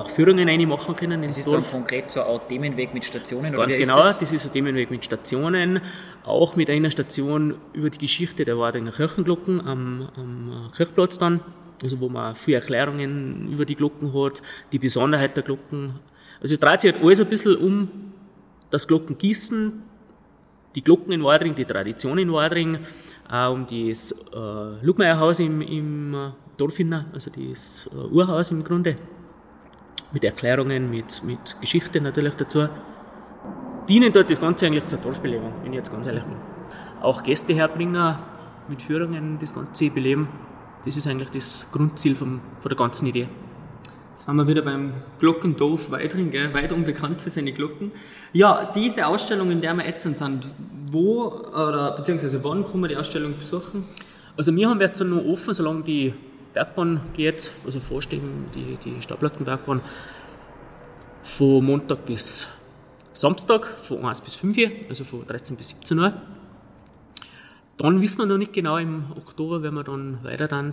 auch 0.00 0.10
Führungen 0.10 0.48
rein 0.48 0.66
machen 0.68 0.94
können 0.96 1.22
ins 1.22 1.36
Das 1.36 1.46
ist 1.46 1.52
dann 1.52 1.60
Dorf. 1.60 1.70
konkret 1.70 2.10
so 2.10 2.22
ein 2.22 2.40
Themenweg 2.48 2.94
mit 2.94 3.04
Stationen? 3.04 3.52
Ganz 3.52 3.76
genau, 3.76 4.02
das? 4.04 4.18
das 4.18 4.32
ist 4.32 4.46
ein 4.46 4.52
Themenweg 4.52 4.90
mit 4.90 5.04
Stationen, 5.04 5.80
auch 6.24 6.56
mit 6.56 6.70
einer 6.70 6.90
Station 6.90 7.54
über 7.72 7.90
die 7.90 7.98
Geschichte 7.98 8.44
der 8.44 8.58
Wardinger 8.58 8.92
Kirchenglocken 8.92 9.60
am, 9.66 10.08
am 10.16 10.70
Kirchplatz 10.76 11.18
dann, 11.18 11.40
also 11.82 12.00
wo 12.00 12.08
man 12.08 12.34
viele 12.34 12.58
Erklärungen 12.58 13.48
über 13.52 13.64
die 13.64 13.76
Glocken 13.76 14.12
hat, 14.14 14.42
die 14.72 14.78
Besonderheit 14.78 15.36
der 15.36 15.44
Glocken. 15.44 15.94
Also 16.40 16.54
es 16.54 16.60
dreht 16.60 16.80
sich 16.80 16.92
halt 16.92 17.04
alles 17.04 17.20
ein 17.20 17.28
bisschen 17.28 17.56
um 17.56 17.88
das 18.70 18.86
Glockengießen, 18.88 19.82
die 20.74 20.82
Glocken 20.82 21.12
in 21.12 21.24
Wadring, 21.24 21.54
die 21.54 21.64
Tradition 21.64 22.18
in 22.18 22.32
Wadring, 22.32 22.78
auch 23.28 23.52
um 23.52 23.66
das 23.66 24.12
äh, 24.12 24.84
Lugmeierhaus 24.84 25.40
im, 25.40 25.60
im 25.62 26.14
äh, 26.14 26.30
Dorfinner, 26.56 27.06
also 27.12 27.30
das 27.30 27.88
äh, 27.92 27.96
Urhaus 27.96 28.50
im 28.50 28.62
Grunde, 28.62 28.96
mit 30.12 30.24
Erklärungen, 30.24 30.90
mit, 30.90 31.22
mit 31.24 31.56
Geschichte 31.60 32.00
natürlich 32.00 32.34
dazu. 32.34 32.68
Dienen 33.88 34.12
dort 34.12 34.30
das 34.30 34.40
Ganze 34.40 34.66
eigentlich 34.66 34.86
zur 34.86 34.98
Dorfbelebung, 34.98 35.52
wenn 35.62 35.72
ich 35.72 35.78
jetzt 35.78 35.90
ganz 35.90 36.06
ehrlich 36.06 36.24
bin. 36.24 36.36
Auch 37.00 37.22
Gäste 37.22 37.52
herbringen, 37.54 38.16
mit 38.68 38.82
Führungen 38.82 39.38
das 39.40 39.54
Ganze 39.54 39.90
beleben. 39.90 40.28
Das 40.84 40.96
ist 40.96 41.06
eigentlich 41.06 41.30
das 41.30 41.66
Grundziel 41.72 42.14
vom, 42.14 42.40
von 42.60 42.68
der 42.68 42.76
ganzen 42.76 43.06
Idee. 43.06 43.28
Jetzt 44.12 44.28
waren 44.28 44.36
wir 44.36 44.46
wieder 44.46 44.62
beim 44.62 44.92
Glockendorf 45.18 45.90
Weidring, 45.90 46.30
gell? 46.30 46.52
weit 46.52 46.72
unbekannt 46.72 47.22
für 47.22 47.30
seine 47.30 47.52
Glocken. 47.52 47.90
Ja, 48.32 48.70
diese 48.74 49.06
Ausstellung, 49.06 49.50
in 49.50 49.60
der 49.60 49.74
wir 49.74 49.86
jetzt 49.86 50.02
sind, 50.02 50.46
wo 50.90 51.26
oder 51.26 51.96
beziehungsweise 51.96 52.42
wann 52.44 52.64
kann 52.64 52.80
man 52.80 52.90
die 52.90 52.96
Ausstellung 52.96 53.38
besuchen? 53.38 53.86
Also 54.36 54.54
wir 54.54 54.68
haben 54.68 54.80
jetzt 54.80 55.00
noch 55.00 55.24
offen, 55.24 55.54
solange 55.54 55.82
die 55.82 56.14
Bergbahn 56.54 57.00
geht, 57.14 57.50
also 57.64 57.80
vorstehen 57.80 58.46
die, 58.54 58.76
die 58.84 59.02
Stadtplattenbergbahn, 59.02 59.80
von 61.22 61.64
Montag 61.64 62.06
bis 62.06 62.48
Samstag, 63.12 63.66
von 63.66 64.04
1 64.04 64.20
bis 64.22 64.36
5 64.36 64.56
Uhr, 64.56 64.70
also 64.88 65.04
von 65.04 65.26
13 65.26 65.56
bis 65.56 65.68
17 65.68 65.98
Uhr. 65.98 66.12
Dann 67.76 68.00
wissen 68.00 68.18
wir 68.18 68.26
noch 68.26 68.38
nicht 68.38 68.52
genau, 68.52 68.76
im 68.76 69.04
Oktober, 69.16 69.62
wenn 69.62 69.74
wir 69.74 69.84
dann 69.84 70.22
weiter 70.22 70.48
dann 70.48 70.72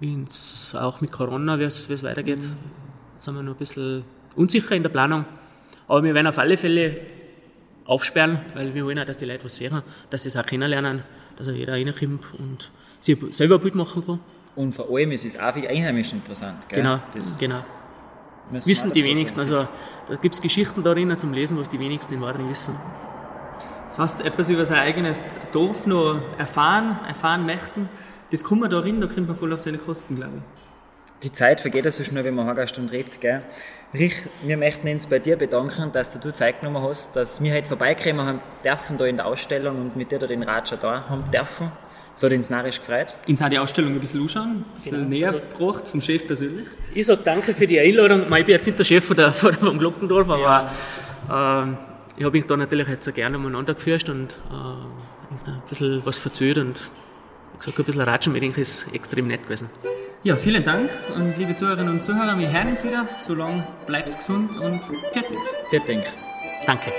es 0.00 0.74
auch 0.74 1.00
mit 1.00 1.10
Corona, 1.10 1.58
wie 1.58 1.64
es 1.64 2.02
weitergeht, 2.04 2.42
mhm. 2.42 2.56
sind 3.16 3.34
wir 3.34 3.42
noch 3.42 3.54
ein 3.54 3.58
bisschen 3.58 4.04
unsicher 4.36 4.76
in 4.76 4.82
der 4.82 4.90
Planung. 4.90 5.24
Aber 5.88 6.04
wir 6.04 6.14
werden 6.14 6.28
auf 6.28 6.38
alle 6.38 6.56
Fälle 6.56 7.00
aufsperren, 7.84 8.40
weil 8.54 8.74
wir 8.74 8.84
wollen 8.84 8.98
auch, 8.98 9.04
dass 9.04 9.16
die 9.16 9.24
Leute 9.24 9.46
was 9.46 9.56
sehen, 9.56 9.82
dass 10.10 10.22
sie 10.22 10.28
es 10.28 10.36
auch 10.36 10.46
kennenlernen, 10.46 11.02
dass 11.36 11.48
auch 11.48 11.52
jeder 11.52 11.72
reinkommt 11.72 12.22
und 12.38 12.70
sich 13.00 13.18
selber 13.30 13.56
ein 13.56 13.60
Bild 13.60 13.74
machen 13.74 14.06
kann. 14.06 14.20
Und 14.58 14.74
vor 14.74 14.86
allem 14.90 15.12
ist 15.12 15.24
es 15.24 15.38
auch 15.38 15.52
für 15.52 15.60
die 15.60 15.68
Einheimischen 15.68 16.18
interessant. 16.18 16.68
Gell? 16.68 16.82
Genau, 16.82 16.98
das 17.14 17.38
genau. 17.38 17.64
Wissen 18.50 18.92
die 18.92 19.04
wenigsten. 19.04 19.38
Also 19.38 19.68
da 20.08 20.16
gibt 20.16 20.34
es 20.34 20.42
Geschichten 20.42 20.82
darin 20.82 21.16
zum 21.16 21.32
Lesen, 21.32 21.56
was 21.60 21.68
die 21.68 21.78
wenigsten 21.78 22.14
in 22.14 22.20
Wadring 22.20 22.50
wissen. 22.50 22.74
Das 23.88 24.00
heißt, 24.00 24.20
etwas 24.22 24.48
über 24.48 24.66
sein 24.66 24.78
eigenes 24.80 25.38
Dorf 25.52 25.86
noch 25.86 26.20
erfahren, 26.38 26.98
erfahren 27.06 27.46
möchten, 27.46 27.88
das 28.32 28.42
kann 28.42 28.58
man 28.58 28.68
da 28.68 28.80
rein, 28.80 29.00
da 29.00 29.06
kommt 29.06 29.28
man 29.28 29.36
voll 29.36 29.52
auf 29.52 29.60
seine 29.60 29.78
Kosten, 29.78 30.16
glaube 30.16 30.38
ich. 30.38 31.22
Die 31.22 31.32
Zeit 31.32 31.60
vergeht 31.60 31.84
ja 31.84 31.92
so 31.92 32.02
schnell, 32.02 32.24
wenn 32.24 32.34
man 32.34 32.48
eine 32.48 32.66
Stunde 32.66 32.92
redet. 32.92 33.20
Gell? 33.20 33.42
Rich, 33.94 34.26
wir 34.42 34.56
möchten 34.56 34.88
uns 34.88 35.06
bei 35.06 35.20
dir 35.20 35.36
bedanken, 35.36 35.92
dass 35.92 36.10
du 36.18 36.32
Zeit 36.32 36.60
genommen 36.60 36.82
hast, 36.82 37.14
dass 37.14 37.40
wir 37.40 37.54
heute 37.54 37.68
vorbeikommen 37.68 38.26
haben 38.26 38.40
dürfen 38.64 38.98
da 38.98 39.04
in 39.04 39.18
der 39.18 39.26
Ausstellung 39.26 39.80
und 39.80 39.96
mit 39.96 40.10
dir 40.10 40.18
da 40.18 40.26
den 40.26 40.42
Ratscher 40.42 40.76
da 40.76 41.08
haben 41.08 41.30
dürfen. 41.30 41.70
So 42.18 42.26
hat 42.26 42.32
uns 42.32 42.50
narrisch 42.50 42.80
gefreut. 42.80 43.14
Uns 43.28 43.40
hat 43.40 43.52
die 43.52 43.60
Ausstellung 43.60 43.92
ein 43.92 44.00
bisschen 44.00 44.22
anschauen, 44.22 44.48
ein 44.48 44.64
bisschen 44.74 44.96
genau. 44.96 45.08
näher 45.08 45.28
also, 45.28 45.40
gebracht, 45.56 45.86
vom 45.86 46.02
Chef 46.02 46.26
persönlich. 46.26 46.66
Ich 46.92 47.06
sage 47.06 47.20
danke 47.24 47.54
für 47.54 47.64
die 47.64 47.78
Einladung. 47.78 48.22
Ich 48.22 48.28
bin 48.44 48.48
jetzt 48.48 48.66
nicht 48.66 48.76
der 48.76 48.82
Chef 48.82 49.04
von 49.04 49.16
der, 49.16 49.32
von 49.32 49.52
vom 49.52 49.78
Glockendorf, 49.78 50.28
aber 50.28 50.68
ja. 51.28 51.62
äh, 51.62 51.68
ich 52.16 52.24
habe 52.24 52.36
mich 52.36 52.44
da 52.44 52.56
natürlich 52.56 52.88
jetzt 52.88 53.14
gerne 53.14 53.36
umeinander 53.36 53.72
geführt 53.72 54.08
und 54.08 54.36
äh, 54.50 55.48
ein 55.48 55.62
bisschen 55.68 56.04
was 56.04 56.18
verzögert 56.18 56.58
und 56.58 56.90
ich 57.56 57.62
sage, 57.62 57.78
ein 57.78 57.84
bisschen 57.84 58.00
Ratschen 58.00 58.32
mit 58.32 58.58
ist 58.58 58.92
extrem 58.92 59.28
nett 59.28 59.44
gewesen. 59.44 59.70
Ja, 60.24 60.34
vielen 60.34 60.64
Dank 60.64 60.90
und 61.14 61.38
liebe 61.38 61.54
Zuhörerinnen 61.54 61.92
und 61.92 62.02
Zuhörer, 62.02 62.36
wir 62.36 62.50
hören 62.50 62.70
uns 62.70 62.82
wieder. 62.82 63.06
Solange 63.20 63.64
bleibst 63.86 64.18
gesund 64.18 64.58
und 64.58 64.80
fertig. 65.12 65.38
Fertig. 65.70 66.00
Danke. 66.66 66.90